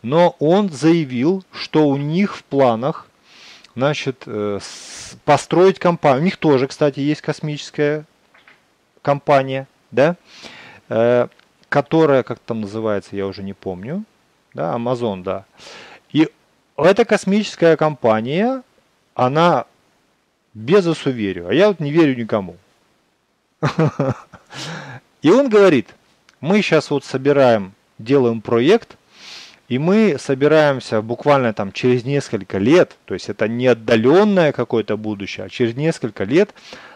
но 0.02 0.36
он 0.40 0.70
заявил, 0.70 1.44
что 1.52 1.88
у 1.88 1.98
них 1.98 2.38
в 2.38 2.44
планах 2.44 3.07
значит, 3.78 4.24
э, 4.26 4.60
построить 5.24 5.78
компанию. 5.78 6.22
У 6.22 6.26
них 6.26 6.38
тоже, 6.38 6.66
кстати, 6.66 7.00
есть 7.00 7.22
космическая 7.22 8.06
компания, 9.04 9.68
да, 9.92 10.16
э, 10.90 11.28
которая, 11.70 12.24
как 12.24 12.40
там 12.40 12.62
называется, 12.62 13.16
я 13.16 13.28
уже 13.28 13.44
не 13.44 13.54
помню, 13.54 14.04
да, 14.56 14.74
Amazon, 14.74 15.22
да. 15.22 15.46
И 16.12 16.28
эта 16.76 17.06
космическая 17.06 17.78
компания, 17.78 18.64
она 19.14 19.66
Безосу 20.56 21.12
верю, 21.12 21.48
а 21.48 21.54
я 21.54 21.68
вот 21.68 21.80
не 21.80 21.92
верю 21.92 22.16
никому. 22.16 22.58
И 25.22 25.30
он 25.30 25.50
говорит, 25.50 25.94
мы 26.42 26.64
сейчас 26.64 26.90
вот 26.90 27.06
собираем, 27.06 27.74
делаем 28.00 28.42
проект, 28.42 28.98
и 29.68 29.80
мы 29.80 30.18
собираемся 30.18 31.02
буквально 31.02 31.54
там 31.54 31.72
через 31.72 32.06
несколько 32.06 32.58
лет, 32.58 32.96
то 33.06 33.14
есть 33.14 33.30
это 33.30 33.48
не 33.48 33.68
отдаленное 33.68 34.52
какое-то 34.54 34.98
будущее, 34.98 35.46
а 35.46 35.50
через 35.50 35.76
несколько 35.76 36.24
лет 36.24 36.54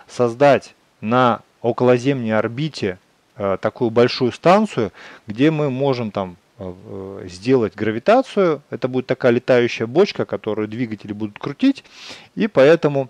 создать 0.07 0.73
на 1.01 1.41
околоземной 1.61 2.37
орбите 2.37 2.97
э, 3.35 3.57
такую 3.61 3.89
большую 3.89 4.31
станцию, 4.31 4.91
где 5.27 5.51
мы 5.51 5.69
можем 5.69 6.11
там 6.11 6.37
э, 6.59 6.73
э, 6.85 7.27
сделать 7.29 7.75
гравитацию. 7.75 8.61
Это 8.69 8.87
будет 8.87 9.05
такая 9.05 9.33
летающая 9.33 9.85
бочка, 9.85 10.25
которую 10.25 10.67
двигатели 10.67 11.11
будут 11.11 11.39
крутить, 11.39 11.83
и 12.35 12.47
поэтому 12.47 13.09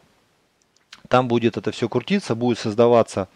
там 1.12 1.28
будет 1.28 1.58
это 1.58 1.72
все 1.72 1.90
крутиться, 1.90 2.36
будет 2.36 2.58
создаваться 2.58 3.28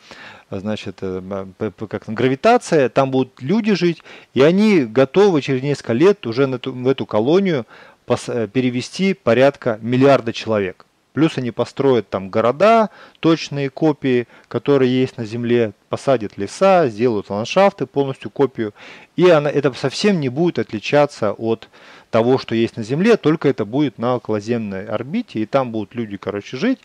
значит, 0.49 0.99
э, 1.01 1.45
как 1.89 2.05
гравитация, 2.07 2.87
там 2.87 3.11
будут 3.11 3.41
люди 3.41 3.75
жить, 3.75 4.01
и 4.33 4.41
они 4.41 4.85
готовы 4.85 5.41
через 5.41 5.61
несколько 5.61 5.91
лет 5.91 6.25
уже 6.25 6.47
на 6.47 6.55
эту, 6.55 6.71
в 6.71 6.87
эту 6.87 7.05
колонию 7.05 7.65
э, 8.07 8.47
перевести 8.47 9.13
порядка 9.13 9.77
миллиарда 9.81 10.31
человек. 10.31 10.85
Плюс 11.15 11.37
они 11.37 11.51
построят 11.51 12.09
там 12.09 12.29
города, 12.29 12.89
точные 13.21 13.69
копии, 13.69 14.27
которые 14.49 14.99
есть 14.99 15.15
на 15.15 15.23
Земле, 15.23 15.71
посадят 15.87 16.37
леса, 16.37 16.89
сделают 16.89 17.29
ландшафты, 17.29 17.85
полностью 17.85 18.29
копию. 18.29 18.73
И 19.15 19.29
она, 19.29 19.49
это 19.49 19.71
совсем 19.71 20.19
не 20.19 20.27
будет 20.27 20.59
отличаться 20.59 21.31
от 21.31 21.69
того, 22.11 22.37
что 22.37 22.53
есть 22.53 22.75
на 22.75 22.83
Земле, 22.83 23.15
только 23.15 23.47
это 23.47 23.63
будет 23.63 23.97
на 23.97 24.17
околоземной 24.17 24.87
орбите, 24.87 25.39
и 25.39 25.45
там 25.45 25.71
будут 25.71 25.95
люди, 25.95 26.17
короче, 26.17 26.57
жить, 26.57 26.79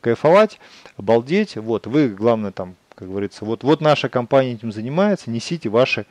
кайфовать, 0.00 0.58
обалдеть. 0.96 1.54
Вот, 1.54 1.86
вы, 1.86 2.08
главное, 2.08 2.50
там, 2.50 2.74
как 2.96 3.08
говорится, 3.08 3.44
вот, 3.44 3.62
вот 3.62 3.80
наша 3.80 4.08
компания 4.08 4.54
этим 4.54 4.72
занимается, 4.72 5.30
несите 5.30 5.68
ваши 5.68 6.06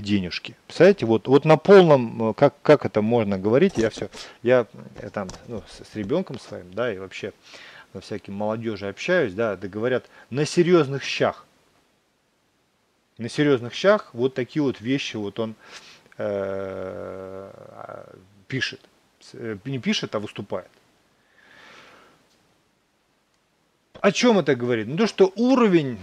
денежки. 0.00 0.56
Представляете, 0.66 1.06
вот, 1.06 1.28
вот 1.28 1.44
на 1.44 1.56
полном, 1.56 2.30
э, 2.30 2.34
как, 2.34 2.54
как 2.62 2.84
это 2.84 3.02
можно 3.02 3.38
говорить, 3.38 3.74
я 3.76 3.90
все, 3.90 4.08
я, 4.42 4.66
я 5.02 5.10
там 5.10 5.28
ну, 5.48 5.62
с, 5.68 5.84
с 5.84 5.94
ребенком 5.94 6.38
своим, 6.38 6.72
да, 6.72 6.92
и 6.92 6.98
вообще 6.98 7.32
на 7.92 8.00
всяким 8.00 8.34
молодежи 8.34 8.88
общаюсь, 8.88 9.34
да, 9.34 9.56
да 9.56 9.68
говорят, 9.68 10.06
на 10.30 10.44
серьезных 10.44 11.02
щах. 11.02 11.46
На 13.18 13.28
серьезных 13.28 13.74
щах 13.74 14.10
вот 14.12 14.34
такие 14.34 14.62
вот 14.62 14.80
вещи 14.80 15.16
вот 15.16 15.38
он 15.38 15.54
Э, 16.16 18.04
пишет. 18.46 18.80
Э, 19.32 19.56
не 19.64 19.78
пишет, 19.78 20.14
а 20.14 20.20
выступает. 20.20 20.68
О 24.00 24.12
чем 24.12 24.38
это 24.38 24.54
говорит? 24.54 24.86
Ну, 24.86 24.96
то, 24.96 25.06
что 25.06 25.32
уровень, 25.34 25.98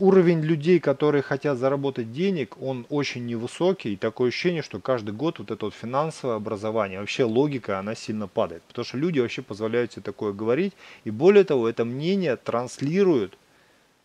уровень 0.00 0.40
людей, 0.40 0.80
которые 0.80 1.22
хотят 1.22 1.58
заработать 1.58 2.12
денег, 2.12 2.60
он 2.60 2.86
очень 2.88 3.26
невысокий. 3.26 3.92
И 3.92 3.96
такое 3.96 4.28
ощущение, 4.28 4.62
что 4.62 4.80
каждый 4.80 5.12
год 5.12 5.38
вот 5.38 5.50
это 5.50 5.64
вот 5.64 5.74
финансовое 5.74 6.36
образование, 6.36 7.00
вообще 7.00 7.24
логика, 7.24 7.78
она 7.78 7.94
сильно 7.94 8.26
падает. 8.28 8.62
Потому 8.64 8.84
что 8.84 8.98
люди 8.98 9.20
вообще 9.20 9.42
позволяют 9.42 9.92
себе 9.92 10.02
такое 10.02 10.32
говорить. 10.32 10.74
И 11.04 11.10
более 11.10 11.44
того, 11.44 11.68
это 11.68 11.84
мнение 11.84 12.36
транслируют 12.36 13.38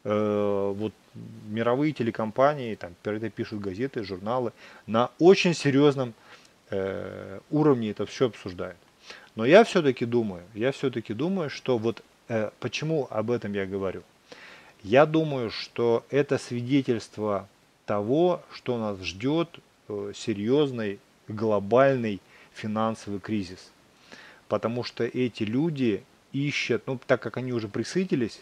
э, 0.04 0.74
вот 0.76 0.94
мировые 1.50 1.94
телекомпании, 1.94 2.76
там, 2.76 2.96
это 3.04 3.30
пишут 3.30 3.60
газеты, 3.60 4.04
журналы, 4.04 4.52
на 4.88 5.10
очень 5.20 5.54
серьезном 5.54 6.14
э, 6.70 7.40
уровне 7.50 7.92
это 7.92 8.06
все 8.06 8.28
обсуждают. 8.28 8.78
Но 9.36 9.46
я 9.46 9.64
все-таки 9.64 10.06
думаю, 10.06 10.44
я 10.54 10.72
все-таки 10.72 11.14
думаю, 11.14 11.50
что 11.50 11.78
вот 11.78 12.04
э, 12.28 12.52
почему 12.60 13.08
об 13.10 13.32
этом 13.32 13.54
я 13.54 13.66
говорю. 13.66 14.04
Я 14.84 15.06
думаю, 15.06 15.52
что 15.52 16.06
это 16.10 16.38
свидетельство 16.38 17.48
того, 17.86 18.42
что 18.52 18.78
нас 18.78 19.02
ждет 19.02 19.60
э, 19.88 20.13
серьезный 20.15 21.00
глобальный 21.28 22.22
финансовый 22.54 23.20
кризис. 23.20 23.72
Потому 24.48 24.84
что 24.84 25.04
эти 25.04 25.44
люди 25.44 26.04
ищут, 26.32 26.84
ну 26.88 27.00
так 27.06 27.22
как 27.22 27.38
они 27.38 27.52
уже 27.52 27.68
присытились 27.68 28.42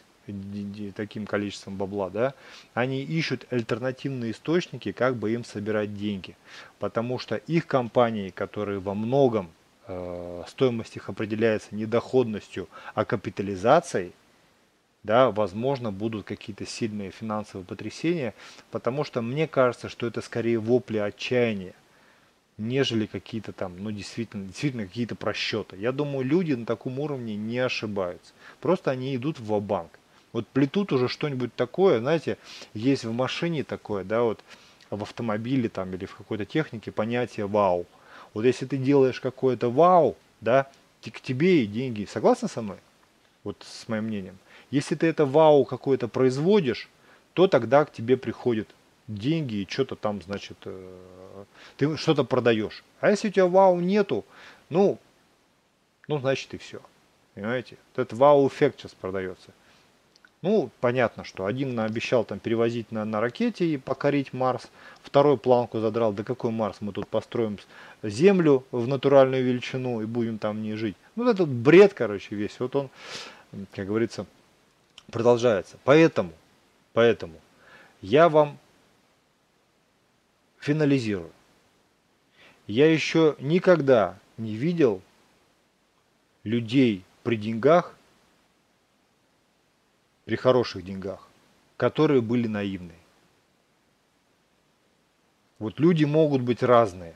таким 0.95 1.26
количеством 1.26 1.78
бабла, 1.78 2.10
да, 2.10 2.34
они 2.73 3.02
ищут 3.02 3.45
альтернативные 3.50 4.32
источники, 4.32 4.91
как 4.91 5.15
бы 5.15 5.32
им 5.34 5.45
собирать 5.45 5.95
деньги. 5.97 6.36
Потому 6.80 7.17
что 7.17 7.36
их 7.36 7.65
компании, 7.65 8.30
которые 8.30 8.80
во 8.80 8.93
многом 8.93 9.50
э, 9.88 10.43
стоимость 10.47 10.97
их 10.97 11.10
определяется 11.10 11.73
не 11.73 11.86
доходностью, 11.86 12.67
а 12.93 13.06
капитализацией, 13.06 14.12
да, 15.08 15.32
возможно, 15.32 15.91
будут 15.91 16.26
какие-то 16.26 16.67
сильные 16.67 17.10
финансовые 17.10 17.65
потрясения, 17.65 18.36
потому 18.70 19.04
что 19.04 19.24
мне 19.24 19.48
кажется, 19.48 19.89
что 19.89 20.06
это 20.06 20.22
скорее 20.22 20.60
вопли 20.60 20.98
отчаяния, 21.00 21.74
нежели 22.58 23.08
какие-то 23.08 23.54
там, 23.54 23.82
ну, 23.82 23.89
действительно, 23.91 24.46
действительно 24.46 24.86
какие-то 24.86 25.15
просчеты. 25.15 25.78
Я 25.78 25.91
думаю, 25.91 26.26
люди 26.26 26.54
на 26.54 26.65
таком 26.65 27.00
уровне 27.00 27.36
не 27.36 27.58
ошибаются. 27.58 28.34
Просто 28.62 28.91
они 28.91 29.15
идут 29.15 29.39
в 29.39 29.60
банк 29.60 29.98
вот 30.34 30.48
плетут 30.48 30.91
уже 30.91 31.08
что-нибудь 31.08 31.56
такое, 31.56 32.00
знаете, 32.00 32.38
есть 32.76 33.06
в 33.06 33.12
машине 33.12 33.63
такое, 33.63 34.04
да, 34.04 34.22
вот 34.22 34.43
в 34.91 35.02
автомобиле 35.02 35.67
там 35.67 35.93
или 35.93 36.06
в 36.06 36.15
какой-то 36.15 36.46
технике 36.46 36.91
понятие 36.91 37.48
вау. 37.48 37.88
Вот 38.36 38.46
если 38.46 38.65
ты 38.65 38.78
делаешь 38.78 39.20
какое-то 39.20 39.72
вау, 39.72 40.15
да, 40.41 40.67
к 41.02 41.22
тебе 41.22 41.63
и 41.63 41.65
деньги. 41.67 42.06
Согласны 42.06 42.48
со 42.50 42.62
мной? 42.62 42.78
Вот 43.43 43.65
с 43.65 43.88
моим 43.88 44.06
мнением. 44.06 44.38
Если 44.71 44.95
ты 44.95 45.08
это 45.08 45.25
вау 45.25 45.65
какое-то 45.65 46.08
производишь, 46.08 46.89
то 47.34 47.47
тогда 47.47 47.86
к 47.86 47.91
тебе 47.91 48.17
приходят 48.17 48.67
деньги 49.08 49.56
и 49.56 49.67
что-то 49.69 49.95
там, 49.95 50.21
значит, 50.21 50.58
э, 50.65 51.45
ты 51.77 51.95
что-то 51.97 52.23
продаешь. 52.23 52.84
А 52.99 53.10
если 53.10 53.30
у 53.30 53.32
тебя 53.32 53.45
вау 53.45 53.80
нету, 53.80 54.25
ну, 54.69 54.99
ну, 56.08 56.19
значит 56.19 56.53
и 56.53 56.58
все. 56.58 56.82
Понимаете? 57.36 57.77
Этот 57.95 58.13
вау-эффект 58.13 58.80
сейчас 58.80 58.93
продается. 58.93 59.51
Ну, 60.41 60.69
понятно, 60.82 61.23
что 61.23 61.45
один 61.45 61.80
обещал 61.80 62.23
там 62.23 62.39
перевозить 62.39 62.91
на, 62.91 63.06
на 63.06 63.19
ракете 63.21 63.65
и 63.65 63.77
покорить 63.77 64.34
Марс, 64.34 64.69
второй 65.01 65.38
планку 65.38 65.80
задрал, 65.80 66.13
да 66.13 66.23
какой 66.23 66.51
Марс, 66.51 66.77
мы 66.80 66.91
тут 66.91 67.08
построим 67.08 67.58
Землю 68.03 68.63
в 68.71 68.88
натуральную 68.88 69.43
величину 69.43 70.01
и 70.01 70.06
будем 70.06 70.38
там 70.38 70.62
не 70.62 70.75
жить. 70.75 70.95
Ну, 71.15 71.27
это 71.27 71.45
бред, 71.45 71.93
короче, 71.93 72.36
весь. 72.36 72.60
Вот 72.60 72.75
он, 72.75 72.89
как 73.73 73.88
говорится, 73.88 74.27
продолжается. 75.12 75.78
Поэтому, 75.84 76.34
поэтому 76.93 77.39
я 78.02 78.30
вам 78.30 78.58
финализирую. 80.60 81.32
Я 82.67 82.91
еще 82.91 83.36
никогда 83.39 84.17
не 84.38 84.56
видел 84.56 85.02
людей 86.43 87.04
при 87.24 87.38
деньгах, 87.38 87.96
при 90.26 90.36
хороших 90.36 90.84
деньгах, 90.84 91.28
которые 91.78 92.22
были 92.22 92.48
наивны. 92.48 92.93
Вот 95.60 95.80
люди 95.80 96.04
могут 96.04 96.41
быть 96.41 96.62
разные, 96.62 97.15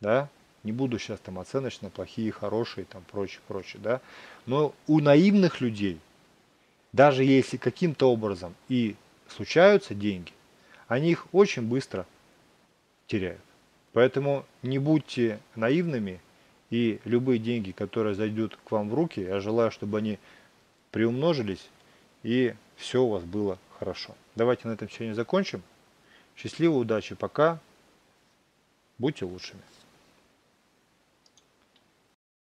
да, 0.00 0.28
не 0.62 0.72
буду 0.72 0.98
сейчас 0.98 1.18
там 1.20 1.38
оценочно, 1.38 1.88
плохие, 1.90 2.30
хорошие, 2.30 2.84
там 2.84 3.02
прочее, 3.10 3.40
прочее, 3.48 3.80
да, 3.82 4.00
но 4.46 4.74
у 4.86 5.00
наивных 5.00 5.60
людей, 5.60 5.98
даже 6.92 7.24
если 7.24 7.56
каким-то 7.56 8.10
образом 8.10 8.54
и 8.68 8.96
случаются 9.28 9.94
деньги, 9.94 10.32
они 10.88 11.10
их 11.10 11.26
очень 11.32 11.62
быстро 11.62 12.06
теряют. 13.06 13.40
Поэтому 13.92 14.44
не 14.62 14.78
будьте 14.78 15.40
наивными, 15.54 16.20
и 16.70 17.00
любые 17.04 17.40
деньги, 17.40 17.72
которые 17.72 18.14
зайдут 18.14 18.56
к 18.64 18.70
вам 18.70 18.88
в 18.90 18.94
руки, 18.94 19.20
я 19.20 19.40
желаю, 19.40 19.72
чтобы 19.72 19.98
они 19.98 20.18
приумножились 20.92 21.68
и 22.22 22.54
все 22.76 23.02
у 23.02 23.08
вас 23.08 23.24
было 23.24 23.58
хорошо. 23.78 24.14
Давайте 24.34 24.68
на 24.68 24.72
этом 24.72 24.88
сегодня 24.88 25.14
закончим. 25.14 25.62
Счастливой 26.36 26.82
удачи, 26.82 27.14
пока. 27.14 27.58
Будьте 28.98 29.24
лучшими. 29.24 29.62